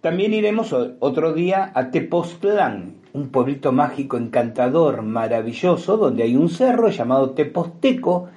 También 0.00 0.34
iremos 0.34 0.74
otro 1.00 1.32
día 1.32 1.72
a 1.74 1.90
Tepoztlán, 1.90 2.96
un 3.14 3.28
pueblito 3.30 3.72
mágico 3.72 4.18
encantador, 4.18 5.02
maravilloso, 5.02 5.96
donde 5.96 6.24
hay 6.24 6.36
un 6.36 6.50
cerro 6.50 6.88
llamado 6.88 7.30
Tepozteco, 7.30 8.28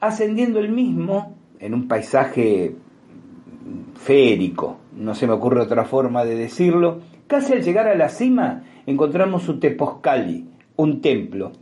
ascendiendo 0.00 0.58
el 0.58 0.70
mismo 0.70 1.36
en 1.60 1.74
un 1.74 1.86
paisaje 1.86 2.74
férico, 3.94 4.78
no 4.96 5.14
se 5.14 5.26
me 5.26 5.34
ocurre 5.34 5.60
otra 5.60 5.84
forma 5.84 6.24
de 6.24 6.34
decirlo, 6.34 7.00
casi 7.26 7.52
al 7.52 7.62
llegar 7.62 7.86
a 7.86 7.94
la 7.94 8.08
cima 8.08 8.64
encontramos 8.86 9.42
su 9.42 9.58
Tepozcali, 9.58 10.46
un 10.76 11.00
templo, 11.00 11.52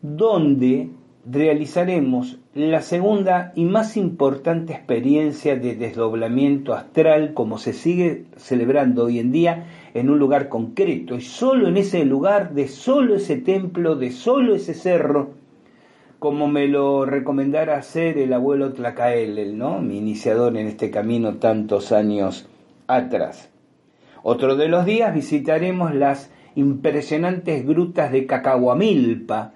donde 0.00 0.90
realizaremos 1.26 2.38
la 2.54 2.82
segunda 2.82 3.52
y 3.56 3.64
más 3.64 3.96
importante 3.96 4.74
experiencia 4.74 5.56
de 5.56 5.74
desdoblamiento 5.74 6.74
astral 6.74 7.32
como 7.32 7.58
se 7.58 7.72
sigue 7.72 8.26
celebrando 8.36 9.04
hoy 9.04 9.18
en 9.18 9.32
día 9.32 9.66
en 9.94 10.10
un 10.10 10.18
lugar 10.18 10.48
concreto 10.48 11.16
y 11.16 11.22
solo 11.22 11.68
en 11.68 11.78
ese 11.78 12.04
lugar, 12.04 12.52
de 12.52 12.68
solo 12.68 13.16
ese 13.16 13.36
templo, 13.36 13.96
de 13.96 14.10
solo 14.10 14.54
ese 14.54 14.74
cerro, 14.74 15.30
como 16.18 16.46
me 16.46 16.68
lo 16.68 17.06
recomendara 17.06 17.76
hacer 17.76 18.18
el 18.18 18.32
abuelo 18.32 18.72
Tlacael, 18.72 19.56
¿no? 19.56 19.80
mi 19.80 19.98
iniciador 19.98 20.56
en 20.56 20.66
este 20.66 20.90
camino 20.90 21.36
tantos 21.36 21.90
años 21.90 22.48
atrás. 22.86 23.50
Otro 24.22 24.56
de 24.56 24.68
los 24.68 24.86
días 24.86 25.14
visitaremos 25.14 25.94
las 25.94 26.30
impresionantes 26.54 27.66
grutas 27.66 28.12
de 28.12 28.26
Cacahuamilpa, 28.26 29.52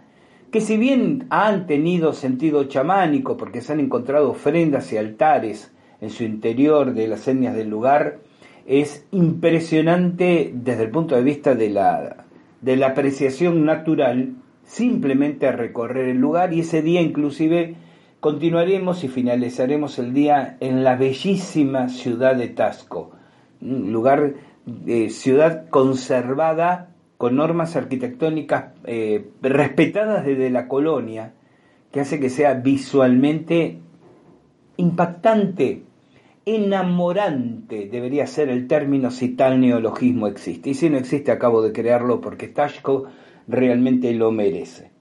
que 0.51 0.61
si 0.61 0.77
bien 0.77 1.27
han 1.31 1.67
tenido 1.67 2.13
sentido 2.13 2.65
chamánico 2.65 3.37
porque 3.37 3.61
se 3.61 3.73
han 3.73 3.81
encontrado 3.81 4.31
ofrendas 4.31 4.93
y 4.93 4.97
altares 4.97 5.73
en 6.01 6.11
su 6.11 6.25
interior 6.25 6.95
de 6.95 7.09
las 7.09 7.27
etnias 7.29 7.55
del 7.55 7.69
lugar, 7.69 8.19
es 8.67 9.07
impresionante 9.13 10.53
desde 10.55 10.85
el 10.85 10.91
punto 10.91 11.17
de 11.17 11.23
vista 11.23 11.55
de 11.55 11.71
la, 11.71 12.27
de 12.61 12.77
la 12.77 12.89
apreciación 12.89 13.65
natural, 13.65 14.35
simplemente 14.65 15.51
recorrer 15.53 16.09
el 16.09 16.19
lugar 16.19 16.53
y 16.53 16.61
ese 16.61 16.83
día 16.83 17.01
inclusive 17.01 17.77
continuaremos 18.21 19.05
y 19.05 19.09
finalizaremos 19.09 19.99
el 19.99 20.13
día 20.13 20.57
en 20.61 20.85
la 20.85 20.97
bellísima 20.97 21.89
ciudad 21.89 22.37
de 22.37 22.49
Tasco, 22.49 23.13
lugar, 23.61 24.35
de 24.67 25.11
ciudad 25.11 25.69
conservada 25.69 26.91
con 27.17 27.37
normas 27.37 27.75
arquitectónicas 27.77 28.75
eh, 28.85 29.31
respetadas 29.43 30.25
desde 30.25 30.51
la 30.51 30.69
colonia, 30.69 31.35
que 31.91 32.01
hace 32.01 32.21
que 32.21 32.31
sea 32.31 32.55
visualmente 32.55 33.79
impactante, 34.77 35.83
enamorante, 36.47 37.89
debería 37.91 38.27
ser 38.27 38.49
el 38.49 38.69
término 38.69 39.11
si 39.11 39.31
tal 39.31 39.61
neologismo 39.61 40.29
existe. 40.29 40.71
Y 40.71 40.75
si 40.75 40.89
no 40.89 40.97
existe, 40.97 41.33
acabo 41.33 41.61
de 41.61 41.73
crearlo 41.73 42.21
porque 42.21 42.49
Tashko 42.49 43.05
realmente 43.49 44.13
lo 44.15 44.31
merece. 44.31 44.93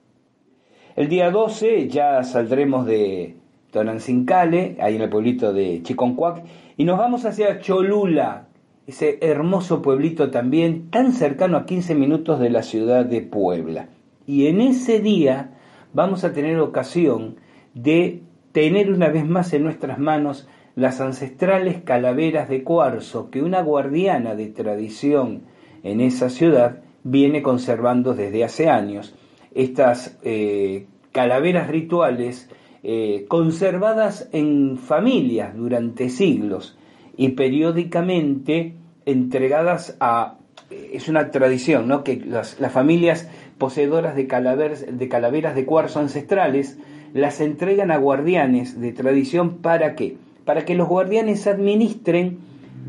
El 0.96 1.10
día 1.10 1.30
12 1.30 1.88
ya 1.90 2.24
saldremos 2.24 2.88
de 2.88 3.38
Tonanzincale, 3.72 4.78
ahí 4.80 4.96
en 4.96 5.04
el 5.04 5.10
pueblito 5.10 5.54
de 5.54 5.84
Chiconcuac, 5.84 6.44
y 6.76 6.84
nos 6.84 6.98
vamos 6.98 7.24
hacia 7.26 7.60
Cholula, 7.60 8.47
ese 8.88 9.20
hermoso 9.22 9.82
pueblito 9.82 10.32
también, 10.32 10.90
tan 10.90 11.12
cercano 11.12 11.58
a 11.58 11.66
15 11.66 11.94
minutos 11.94 12.40
de 12.40 12.50
la 12.50 12.64
ciudad 12.64 13.06
de 13.06 13.22
Puebla. 13.22 13.90
Y 14.26 14.48
en 14.48 14.62
ese 14.62 15.02
día 15.02 15.52
vamos 15.94 16.24
a 16.24 16.32
tener 16.32 16.58
ocasión 16.60 17.36
de 17.74 18.24
tener 18.54 18.90
una 18.90 19.10
vez 19.10 19.26
más 19.26 19.54
en 19.54 19.64
nuestras 19.64 20.00
manos 20.00 20.48
las 20.76 21.02
ancestrales 21.02 21.82
calaveras 21.84 22.48
de 22.48 22.64
cuarzo 22.64 23.30
que 23.30 23.42
una 23.42 23.62
guardiana 23.62 24.36
de 24.36 24.48
tradición 24.48 25.42
en 25.84 26.00
esa 26.00 26.30
ciudad 26.30 26.82
viene 27.04 27.42
conservando 27.42 28.14
desde 28.14 28.46
hace 28.46 28.70
años. 28.70 29.14
Estas 29.54 30.18
eh, 30.24 30.86
calaveras 31.12 31.68
rituales 31.68 32.50
eh, 32.84 33.26
conservadas 33.28 34.30
en 34.32 34.78
familias 34.78 35.58
durante 35.58 36.10
siglos 36.10 36.78
y 37.18 37.30
periódicamente 37.30 38.76
entregadas 39.06 39.98
a... 40.00 40.38
Es 40.70 41.08
una 41.08 41.32
tradición, 41.32 41.88
¿no? 41.88 42.04
Que 42.04 42.18
las, 42.18 42.58
familias 42.72 43.30
poseedoras 43.58 44.16
de, 44.16 44.24
de 44.24 45.10
calaveras 45.10 45.56
de 45.56 45.66
cuarzo 45.66 46.00
ancestrales 46.00 46.78
las 47.14 47.42
entregan 47.42 47.90
a 47.90 47.98
guardianes 47.98 48.80
de 48.80 48.92
tradición 48.92 49.58
para 49.58 49.96
qué? 49.96 50.18
Para 50.46 50.66
que 50.66 50.76
los 50.76 50.88
guardianes 50.88 51.48
administren, 51.48 52.40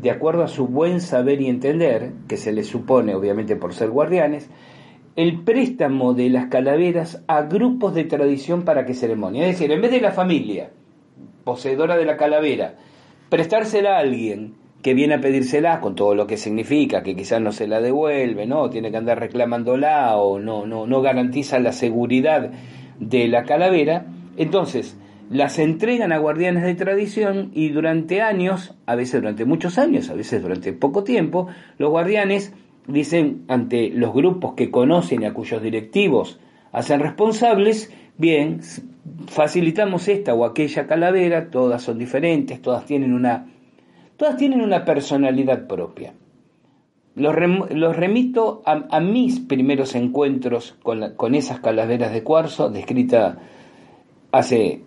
de 0.01 0.11
acuerdo 0.11 0.43
a 0.43 0.47
su 0.47 0.67
buen 0.67 1.01
saber 1.01 1.41
y 1.41 1.47
entender, 1.47 2.11
que 2.27 2.37
se 2.37 2.51
les 2.51 2.67
supone 2.67 3.15
obviamente 3.15 3.55
por 3.55 3.73
ser 3.73 3.89
guardianes, 3.89 4.49
el 5.15 5.41
préstamo 5.41 6.13
de 6.13 6.29
las 6.29 6.47
calaveras 6.47 7.23
a 7.27 7.43
grupos 7.43 7.95
de 7.95 8.03
tradición 8.03 8.63
para 8.63 8.85
que 8.85 8.93
ceremonia. 8.93 9.47
Es 9.47 9.57
decir, 9.57 9.71
en 9.71 9.81
vez 9.81 9.91
de 9.91 10.01
la 10.01 10.11
familia 10.11 10.69
poseedora 11.43 11.97
de 11.97 12.05
la 12.05 12.17
calavera 12.17 12.75
prestársela 13.29 13.95
a 13.95 13.99
alguien 13.99 14.53
que 14.81 14.93
viene 14.93 15.15
a 15.15 15.21
pedírsela 15.21 15.81
con 15.81 15.95
todo 15.95 16.15
lo 16.15 16.25
que 16.25 16.37
significa, 16.37 17.03
que 17.03 17.15
quizás 17.15 17.41
no 17.41 17.51
se 17.51 17.67
la 17.67 17.81
devuelve, 17.81 18.45
¿no? 18.45 18.69
Tiene 18.69 18.91
que 18.91 18.97
andar 18.97 19.19
reclamándola 19.19 20.15
o 20.17 20.39
no, 20.39 20.65
no, 20.65 20.87
no 20.87 21.01
garantiza 21.01 21.59
la 21.59 21.73
seguridad 21.73 22.51
de 22.99 23.27
la 23.27 23.43
calavera, 23.43 24.05
entonces 24.37 24.97
las 25.29 25.59
entregan 25.59 26.11
a 26.11 26.17
guardianes 26.17 26.63
de 26.63 26.75
tradición 26.75 27.51
y 27.53 27.69
durante 27.69 28.21
años, 28.21 28.73
a 28.85 28.95
veces 28.95 29.21
durante 29.21 29.45
muchos 29.45 29.77
años, 29.77 30.09
a 30.09 30.15
veces 30.15 30.41
durante 30.41 30.73
poco 30.73 31.03
tiempo, 31.03 31.47
los 31.77 31.89
guardianes 31.91 32.53
dicen 32.87 33.43
ante 33.47 33.89
los 33.89 34.13
grupos 34.13 34.53
que 34.55 34.71
conocen 34.71 35.21
y 35.21 35.25
a 35.25 35.33
cuyos 35.33 35.61
directivos 35.61 36.39
hacen 36.71 36.99
responsables, 36.99 37.91
bien, 38.17 38.61
facilitamos 39.27 40.07
esta 40.07 40.33
o 40.33 40.45
aquella 40.45 40.87
calavera, 40.87 41.49
todas 41.49 41.81
son 41.81 41.97
diferentes, 41.97 42.61
todas 42.61 42.85
tienen 42.85 43.13
una, 43.13 43.47
todas 44.17 44.37
tienen 44.37 44.61
una 44.61 44.85
personalidad 44.85 45.67
propia. 45.67 46.13
Los, 47.15 47.35
remito 47.35 48.61
a, 48.65 48.99
mis 49.01 49.41
primeros 49.41 49.95
encuentros 49.95 50.77
con, 50.83 51.15
con 51.15 51.35
esas 51.35 51.59
calaveras 51.59 52.13
de 52.13 52.23
cuarzo, 52.23 52.69
descrita 52.69 53.39
hace 54.31 54.83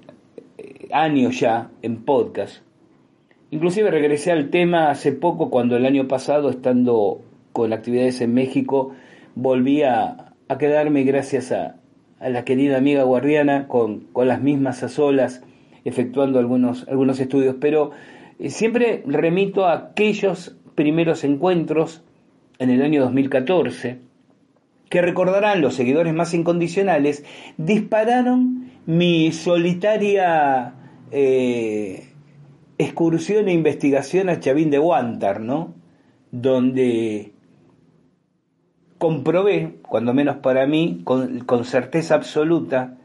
eh, 0.56 0.88
años 0.92 1.38
ya 1.38 1.70
en 1.82 2.04
podcast. 2.04 2.62
Inclusive 3.50 3.90
regresé 3.90 4.32
al 4.32 4.48
tema 4.48 4.90
hace 4.90 5.12
poco 5.12 5.50
cuando 5.50 5.76
el 5.76 5.85
año 5.85 6.08
pasado, 6.08 6.48
estando 6.48 7.20
con 7.52 7.74
actividades 7.74 8.22
en 8.22 8.32
México, 8.32 8.92
volví 9.35 9.82
a 9.82 10.35
quedarme 10.58 11.02
gracias 11.04 11.52
a, 11.52 11.82
a 12.22 12.28
la 12.28 12.44
querida 12.44 12.76
amiga 12.76 13.02
guardiana 13.02 13.66
con, 13.66 14.00
con 14.12 14.28
las 14.28 14.40
mismas 14.40 14.82
a 14.82 14.88
solas, 14.88 15.42
efectuando 15.85 16.38
algunos, 16.38 16.87
algunos 16.88 17.18
estudios, 17.18 17.56
pero 17.61 17.90
eh, 18.38 18.50
siempre 18.50 19.02
remito 19.06 19.66
a 19.66 19.74
aquellos 19.74 20.56
primeros 20.74 21.24
encuentros 21.24 22.02
en 22.58 22.70
el 22.70 22.82
año 22.82 23.02
2014, 23.02 23.98
que 24.88 25.02
recordarán 25.02 25.61
los 25.61 25.74
seguidores 25.74 26.14
más 26.14 26.32
incondicionales, 26.32 27.24
dispararon 27.56 28.70
mi 28.87 29.32
solitaria 29.32 30.74
eh, 31.11 32.08
excursión 32.78 33.48
e 33.48 33.52
investigación 33.52 34.28
a 34.28 34.38
Chavín 34.38 34.70
de 34.70 34.78
Guantar, 34.78 35.40
¿no? 35.40 35.74
Donde 36.30 37.32
comprobé, 39.02 39.78
cuando 39.88 40.14
menos 40.14 40.36
para 40.36 40.64
mí, 40.64 41.00
con, 41.02 41.64
certeza 41.64 42.14
absoluta, 42.14 42.98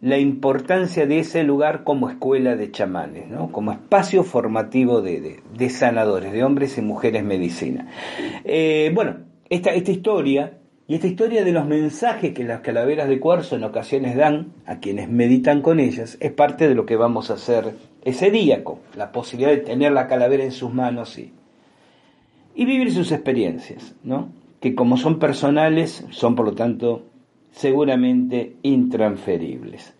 la 0.00 0.16
importancia 0.16 1.04
de 1.04 1.18
ese 1.18 1.42
lugar 1.42 1.84
como 1.84 2.08
escuela 2.08 2.56
de 2.56 2.70
chamanes, 2.70 3.28
¿no? 3.28 3.52
como 3.52 3.70
espacio 3.70 4.24
formativo 4.24 5.02
de, 5.02 5.42
sanadores, 5.68 6.32
de 6.32 6.42
hombres 6.42 6.78
y 6.78 6.80
mujeres 6.80 7.22
medicina. 7.22 7.86
Eh, 8.44 8.92
bueno, 8.94 9.26
esta, 9.50 9.76
historia 9.76 10.56
y 10.88 10.94
esta 10.94 11.06
historia 11.06 11.44
de 11.44 11.52
los 11.52 11.66
mensajes 11.66 12.32
que 12.32 12.44
las 12.44 12.62
calaveras 12.62 13.10
de 13.10 13.20
cuarzo 13.20 13.56
en 13.56 13.64
ocasiones 13.64 14.16
dan 14.16 14.54
a 14.64 14.78
quienes 14.78 15.10
meditan 15.10 15.60
con 15.60 15.80
ellas 15.80 16.16
es 16.20 16.32
parte 16.32 16.66
de 16.66 16.74
lo 16.74 16.86
que 16.86 16.96
vamos 16.96 17.30
a 17.30 17.34
hacer 17.34 17.74
ese 18.06 18.30
día, 18.30 18.64
la 18.96 19.12
posibilidad 19.12 19.50
de 19.50 19.58
tener 19.58 19.92
la 19.92 20.06
calavera 20.06 20.44
en 20.44 20.52
sus 20.52 20.72
manos 20.72 21.18
y, 21.18 21.30
y 22.54 22.64
vivir 22.64 22.90
sus 22.90 23.12
experiencias, 23.12 23.94
¿no? 24.02 24.40
Que 24.62 24.76
como 24.76 24.96
son 24.96 25.18
personales, 25.18 26.06
son 26.10 26.36
por 26.36 26.46
lo 26.46 26.52
tanto 26.52 27.02
seguramente 27.50 28.56
intransferibles. 28.62 29.94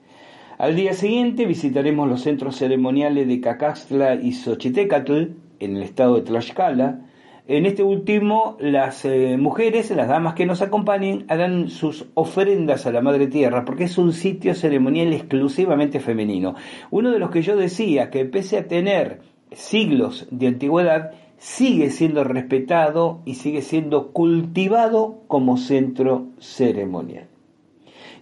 Al 0.57 0.77
día 0.77 0.95
siguiente 0.95 1.47
visitaremos 1.47 2.09
los 2.09 2.23
centros 2.23 2.57
ceremoniales 2.57 3.27
de 3.27 3.41
Cacaxtla 3.41 4.15
y 4.15 4.33
Xochitecatl, 4.33 5.33
en 5.59 5.77
el 5.77 5.83
estado 5.83 6.15
de 6.15 6.23
Tlaxcala. 6.23 7.01
En 7.49 7.67
este 7.67 7.83
último, 7.83 8.57
las 8.61 9.05
eh, 9.05 9.37
mujeres, 9.37 9.91
las 9.91 10.07
damas 10.07 10.35
que 10.35 10.47
nos 10.47 10.63
acompañen, 10.63 11.25
harán 11.27 11.69
sus 11.69 12.07
ofrendas 12.15 12.87
a 12.87 12.93
la 12.93 13.01
Madre 13.01 13.27
Tierra, 13.27 13.65
porque 13.65 13.85
es 13.85 13.99
un 13.99 14.13
sitio 14.13 14.55
ceremonial 14.55 15.13
exclusivamente 15.13 15.99
femenino. 15.99 16.55
Uno 16.93 17.11
de 17.11 17.19
los 17.19 17.31
que 17.31 17.43
yo 17.43 17.57
decía 17.57 18.11
que 18.11 18.25
pese 18.27 18.59
a 18.59 18.69
tener 18.69 19.23
siglos 19.51 20.29
de 20.31 20.47
antigüedad, 20.47 21.11
sigue 21.43 21.91
siendo 21.91 22.23
respetado 22.23 23.19
y 23.25 23.35
sigue 23.35 23.63
siendo 23.63 24.13
cultivado 24.13 25.23
como 25.27 25.57
centro 25.57 26.29
ceremonial. 26.39 27.27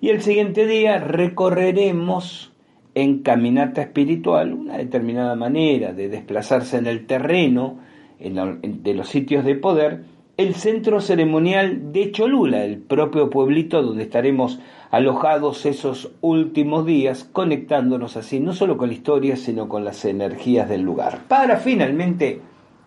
Y 0.01 0.09
el 0.09 0.23
siguiente 0.23 0.67
día 0.67 0.97
recorreremos 0.97 2.51
en 2.95 3.19
caminata 3.19 3.83
espiritual 3.83 4.55
una 4.55 4.79
determinada 4.79 5.37
manera 5.37 5.93
de 5.93 6.09
desplazarse 6.09 6.79
en 6.79 6.87
el 6.87 7.07
terreno 7.07 7.81
de 8.19 8.95
los 8.95 9.09
sitios 9.11 9.45
de 9.45 9.55
poder 9.55 10.05
el 10.39 10.55
centro 10.55 11.03
ceremonial 11.03 11.93
de 11.93 12.13
Cholula, 12.13 12.65
el 12.65 12.79
propio 12.79 13.29
pueblito 13.29 13.83
donde 13.83 14.05
estaremos 14.05 14.61
alojados 14.91 15.67
esos 15.67 16.11
últimos 16.23 16.87
días, 16.87 17.25
conectándonos 17.25 18.17
así 18.17 18.41
no 18.41 18.55
solo 18.55 18.79
con 18.79 18.89
la 18.89 18.95
historia, 18.95 19.37
sino 19.37 19.69
con 19.69 19.85
las 19.85 20.07
energías 20.07 20.71
del 20.71 20.81
lugar, 20.81 21.25
para 21.29 21.59
finalmente 21.59 22.41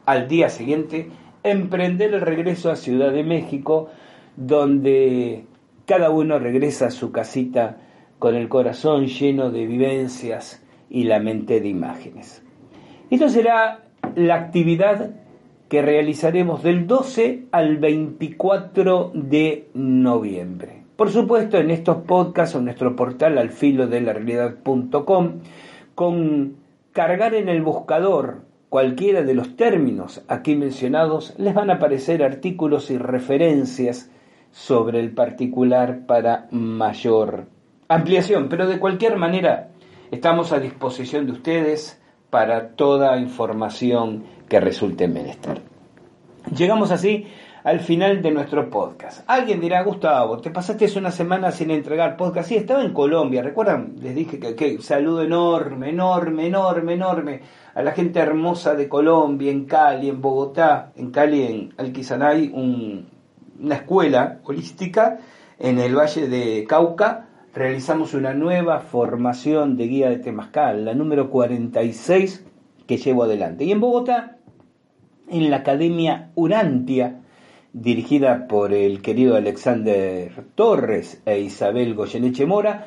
al 0.06 0.28
día 0.28 0.50
siguiente 0.50 1.10
emprender 1.44 2.14
el 2.14 2.22
regreso 2.22 2.72
a 2.72 2.76
Ciudad 2.76 3.12
de 3.12 3.24
México, 3.24 3.90
donde 4.36 5.46
cada 5.86 6.10
uno 6.10 6.40
regresa 6.40 6.88
a 6.88 6.92
su 6.92 7.12
casita 7.12 7.78
con 8.20 8.36
el 8.36 8.48
corazón 8.48 9.08
lleno 9.08 9.52
de 9.52 9.66
vivencias 9.66 10.64
y 10.90 11.04
la 11.04 11.20
mente 11.20 11.60
de 11.60 11.68
imágenes. 11.68 12.42
Esto 13.10 13.30
será 13.30 13.84
la 14.16 14.36
actividad 14.36 15.12
que 15.68 15.82
realizaremos 15.82 16.64
del 16.64 16.88
12 16.88 17.46
al 17.52 17.78
24 17.78 19.12
de 19.14 19.68
noviembre. 19.74 20.84
Por 20.96 21.10
supuesto, 21.10 21.58
en 21.58 21.72
estos 21.72 21.98
podcasts 22.04 22.56
o 22.56 22.62
nuestro 22.62 22.96
portal 22.96 23.38
al 23.38 23.50
filo 23.50 23.88
de 23.88 24.00
con 25.96 26.56
cargar 26.92 27.34
en 27.34 27.50
el 27.50 27.62
buscador 27.62 28.53
cualquiera 28.74 29.22
de 29.22 29.36
los 29.36 29.56
términos 29.56 30.24
aquí 30.28 30.56
mencionados, 30.56 31.36
les 31.38 31.54
van 31.54 31.70
a 31.70 31.76
aparecer 31.76 32.24
artículos 32.24 32.90
y 32.90 32.98
referencias 32.98 34.10
sobre 34.50 35.00
el 35.00 35.12
particular 35.12 36.08
para 36.08 36.48
mayor 36.50 37.46
ampliación. 37.88 38.50
Pero 38.50 38.68
de 38.68 38.80
cualquier 38.80 39.18
manera, 39.18 39.70
estamos 40.10 40.52
a 40.52 40.60
disposición 40.60 41.28
de 41.28 41.34
ustedes 41.34 42.02
para 42.32 42.70
toda 42.70 43.20
información 43.20 44.24
que 44.50 44.60
resulte 44.60 45.08
menester. 45.08 45.62
Llegamos 46.58 46.90
así 46.90 47.28
al 47.64 47.80
final 47.80 48.22
de 48.22 48.32
nuestro 48.32 48.70
podcast. 48.70 49.24
Alguien 49.28 49.62
dirá, 49.62 49.84
Gustavo, 49.84 50.38
te 50.40 50.52
pasaste 50.52 50.88
una 50.98 51.12
semana 51.12 51.52
sin 51.52 51.72
entregar 51.72 52.18
podcast. 52.18 52.50
Sí, 52.50 52.56
estaba 52.58 52.84
en 52.84 52.94
Colombia, 52.94 53.42
¿recuerdan? 53.42 53.96
Les 54.02 54.14
dije 54.14 54.40
que, 54.40 54.82
saludo 54.82 55.24
enorme, 55.24 55.90
enorme, 55.90 56.48
enorme, 56.48 56.94
enorme 56.94 57.42
a 57.74 57.82
la 57.82 57.94
gente 57.94 58.20
hermosa 58.20 58.76
de 58.76 58.90
Colombia, 58.90 59.50
en 59.50 59.66
Cali, 59.66 60.10
en 60.10 60.22
Bogotá, 60.22 60.92
en 60.96 61.12
Cali, 61.12 61.44
en 61.44 61.74
Alquizanay, 61.78 62.52
una 62.54 63.76
escuela 63.76 64.40
holística 64.44 65.20
en 65.58 65.80
el 65.80 65.96
Valle 65.96 66.28
de 66.28 66.66
Cauca. 66.68 67.30
Realizamos 67.54 68.14
una 68.14 68.34
nueva 68.34 68.80
formación 68.80 69.78
de 69.78 69.88
guía 69.88 70.10
de 70.10 70.20
Temascal, 70.20 70.84
la 70.84 70.94
número 70.94 71.30
46 71.30 72.46
que 72.86 72.98
llevo 72.98 73.24
adelante. 73.24 73.64
Y 73.64 73.72
en 73.72 73.80
Bogotá 73.80 74.38
en 75.30 75.50
la 75.50 75.58
Academia 75.58 76.32
Urantia, 76.36 77.23
dirigida 77.74 78.48
por 78.48 78.72
el 78.72 79.02
querido 79.02 79.36
Alexander 79.36 80.32
Torres 80.56 81.22
e 81.26 81.40
Isabel 81.40 81.96
Goyeneche 81.96 82.46
Mora, 82.46 82.86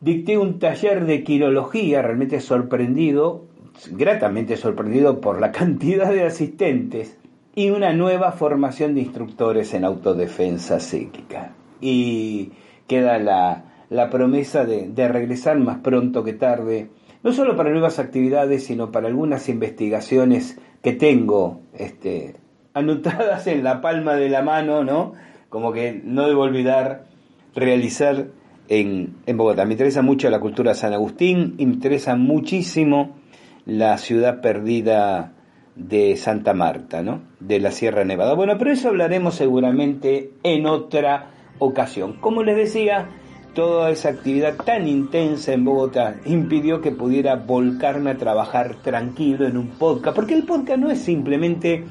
dicté 0.00 0.36
un 0.36 0.58
taller 0.58 1.06
de 1.06 1.24
quirología 1.24 2.02
realmente 2.02 2.40
sorprendido, 2.40 3.46
gratamente 3.92 4.56
sorprendido 4.58 5.20
por 5.20 5.40
la 5.40 5.50
cantidad 5.52 6.12
de 6.12 6.24
asistentes 6.24 7.16
y 7.54 7.70
una 7.70 7.92
nueva 7.94 8.32
formación 8.32 8.94
de 8.94 9.00
instructores 9.00 9.72
en 9.72 9.84
autodefensa 9.84 10.80
psíquica. 10.80 11.54
Y 11.80 12.52
queda 12.86 13.18
la, 13.18 13.86
la 13.88 14.10
promesa 14.10 14.66
de, 14.66 14.88
de 14.88 15.08
regresar 15.08 15.58
más 15.58 15.78
pronto 15.78 16.24
que 16.24 16.34
tarde, 16.34 16.88
no 17.22 17.32
solo 17.32 17.56
para 17.56 17.70
nuevas 17.70 17.98
actividades, 17.98 18.64
sino 18.64 18.92
para 18.92 19.08
algunas 19.08 19.48
investigaciones 19.48 20.58
que 20.82 20.92
tengo 20.92 21.60
este, 21.72 22.34
anotadas 22.74 23.46
en 23.46 23.64
la 23.64 23.80
palma 23.80 24.14
de 24.14 24.28
la 24.28 24.42
mano, 24.42 24.84
¿no? 24.84 25.12
Como 25.48 25.72
que 25.72 26.00
no 26.04 26.26
debo 26.26 26.42
olvidar 26.42 27.06
realizar 27.54 28.26
en, 28.68 29.16
en 29.26 29.36
Bogotá. 29.36 29.64
Me 29.64 29.72
interesa 29.72 30.02
mucho 30.02 30.28
la 30.28 30.40
cultura 30.40 30.74
San 30.74 30.92
Agustín 30.92 31.54
me 31.56 31.62
interesa 31.62 32.16
muchísimo 32.16 33.16
la 33.64 33.96
ciudad 33.98 34.40
perdida 34.40 35.32
de 35.76 36.16
Santa 36.16 36.54
Marta, 36.54 37.02
¿no? 37.02 37.22
De 37.40 37.60
la 37.60 37.70
Sierra 37.70 38.04
Nevada. 38.04 38.34
Bueno, 38.34 38.56
pero 38.58 38.72
eso 38.72 38.88
hablaremos 38.88 39.34
seguramente 39.34 40.32
en 40.42 40.66
otra 40.66 41.30
ocasión. 41.58 42.14
Como 42.20 42.42
les 42.42 42.56
decía, 42.56 43.08
toda 43.54 43.90
esa 43.90 44.10
actividad 44.10 44.56
tan 44.56 44.86
intensa 44.86 45.52
en 45.52 45.64
Bogotá 45.64 46.16
impidió 46.26 46.80
que 46.80 46.90
pudiera 46.90 47.36
volcarme 47.36 48.10
a 48.10 48.18
trabajar 48.18 48.76
tranquilo 48.82 49.46
en 49.46 49.56
un 49.56 49.68
podcast, 49.68 50.14
porque 50.14 50.34
el 50.34 50.44
podcast 50.44 50.78
no 50.78 50.90
es 50.90 51.00
simplemente 51.00 51.84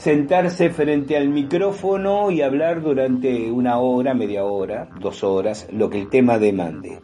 sentarse 0.00 0.70
frente 0.70 1.14
al 1.14 1.28
micrófono 1.28 2.30
y 2.30 2.40
hablar 2.40 2.80
durante 2.80 3.50
una 3.50 3.78
hora, 3.78 4.14
media 4.14 4.44
hora, 4.44 4.88
dos 4.98 5.22
horas, 5.22 5.68
lo 5.70 5.90
que 5.90 6.00
el 6.00 6.08
tema 6.08 6.38
demande. 6.38 7.02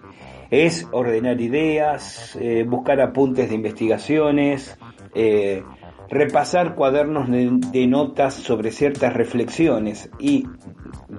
Es 0.51 0.89
ordenar 0.93 1.39
ideas, 1.43 2.39
eh, 2.41 2.65
buscar 2.67 3.03
apuntes 3.03 3.51
de 3.51 3.55
investigaciones, 3.55 4.79
eh, 5.15 5.63
repasar 6.09 6.75
cuadernos 6.75 7.29
de 7.29 7.87
notas 7.87 8.33
sobre 8.33 8.71
ciertas 8.71 9.13
reflexiones 9.13 10.09
y 10.19 10.47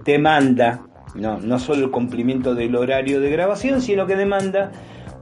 demanda 0.03 0.81
no, 1.13 1.39
no 1.39 1.59
solo 1.59 1.85
el 1.85 1.91
cumplimiento 1.91 2.55
del 2.55 2.75
horario 2.75 3.19
de 3.19 3.29
grabación, 3.29 3.81
sino 3.81 4.05
que 4.05 4.15
demanda 4.15 4.71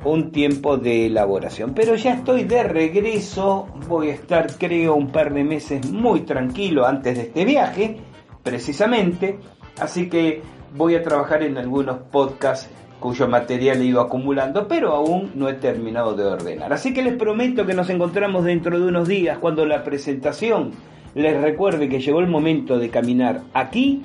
un 0.05 0.31
tiempo 0.31 0.77
de 0.77 1.07
elaboración. 1.07 1.73
Pero 1.73 1.95
ya 1.95 2.13
estoy 2.13 2.43
de 2.43 2.63
regreso, 2.63 3.67
voy 3.87 4.09
a 4.09 4.13
estar 4.13 4.55
creo 4.57 4.95
un 4.95 5.07
par 5.07 5.33
de 5.33 5.43
meses 5.43 5.91
muy 5.91 6.21
tranquilo 6.21 6.85
antes 6.85 7.17
de 7.17 7.23
este 7.23 7.45
viaje, 7.45 7.97
precisamente, 8.43 9.39
así 9.79 10.07
que 10.07 10.41
voy 10.75 10.95
a 10.95 11.03
trabajar 11.03 11.43
en 11.43 11.57
algunos 11.57 11.97
podcasts 12.11 12.69
cuyo 12.99 13.27
material 13.27 13.81
he 13.81 13.85
ido 13.85 14.01
acumulando, 14.01 14.67
pero 14.67 14.93
aún 14.93 15.31
no 15.35 15.49
he 15.49 15.53
terminado 15.53 16.15
de 16.15 16.23
ordenar. 16.23 16.71
Así 16.71 16.93
que 16.93 17.03
les 17.03 17.15
prometo 17.15 17.65
que 17.65 17.73
nos 17.73 17.89
encontramos 17.89 18.45
dentro 18.45 18.79
de 18.79 18.87
unos 18.87 19.07
días 19.07 19.37
cuando 19.39 19.65
la 19.65 19.83
presentación 19.83 20.71
les 21.13 21.39
recuerde 21.41 21.89
que 21.89 21.99
llegó 21.99 22.19
el 22.19 22.27
momento 22.27 22.77
de 22.77 22.89
caminar 22.89 23.41
aquí 23.53 24.03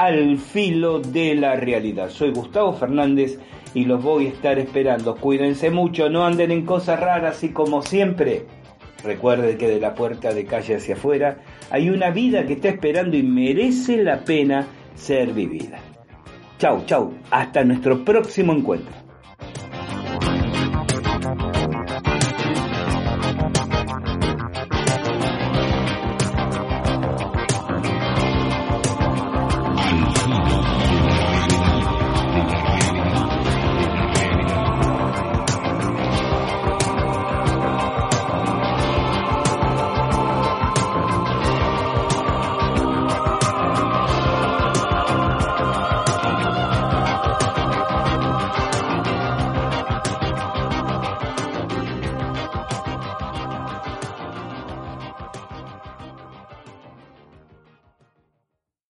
al 0.00 0.38
filo 0.38 0.98
de 0.98 1.34
la 1.34 1.56
realidad. 1.56 2.08
Soy 2.08 2.30
Gustavo 2.30 2.72
Fernández 2.72 3.38
y 3.74 3.84
los 3.84 4.02
voy 4.02 4.28
a 4.28 4.30
estar 4.30 4.58
esperando. 4.58 5.14
Cuídense 5.14 5.70
mucho, 5.70 6.08
no 6.08 6.24
anden 6.24 6.50
en 6.52 6.64
cosas 6.64 6.98
raras 6.98 7.44
y 7.44 7.50
como 7.50 7.82
siempre, 7.82 8.46
recuerden 9.04 9.58
que 9.58 9.68
de 9.68 9.78
la 9.78 9.94
puerta 9.94 10.32
de 10.32 10.46
calle 10.46 10.76
hacia 10.76 10.94
afuera 10.94 11.40
hay 11.70 11.90
una 11.90 12.08
vida 12.08 12.46
que 12.46 12.54
está 12.54 12.70
esperando 12.70 13.14
y 13.14 13.22
merece 13.22 14.02
la 14.02 14.24
pena 14.24 14.66
ser 14.94 15.34
vivida. 15.34 15.78
Chau, 16.58 16.82
chau, 16.86 17.12
hasta 17.30 17.62
nuestro 17.62 18.02
próximo 18.02 18.54
encuentro. 18.54 18.94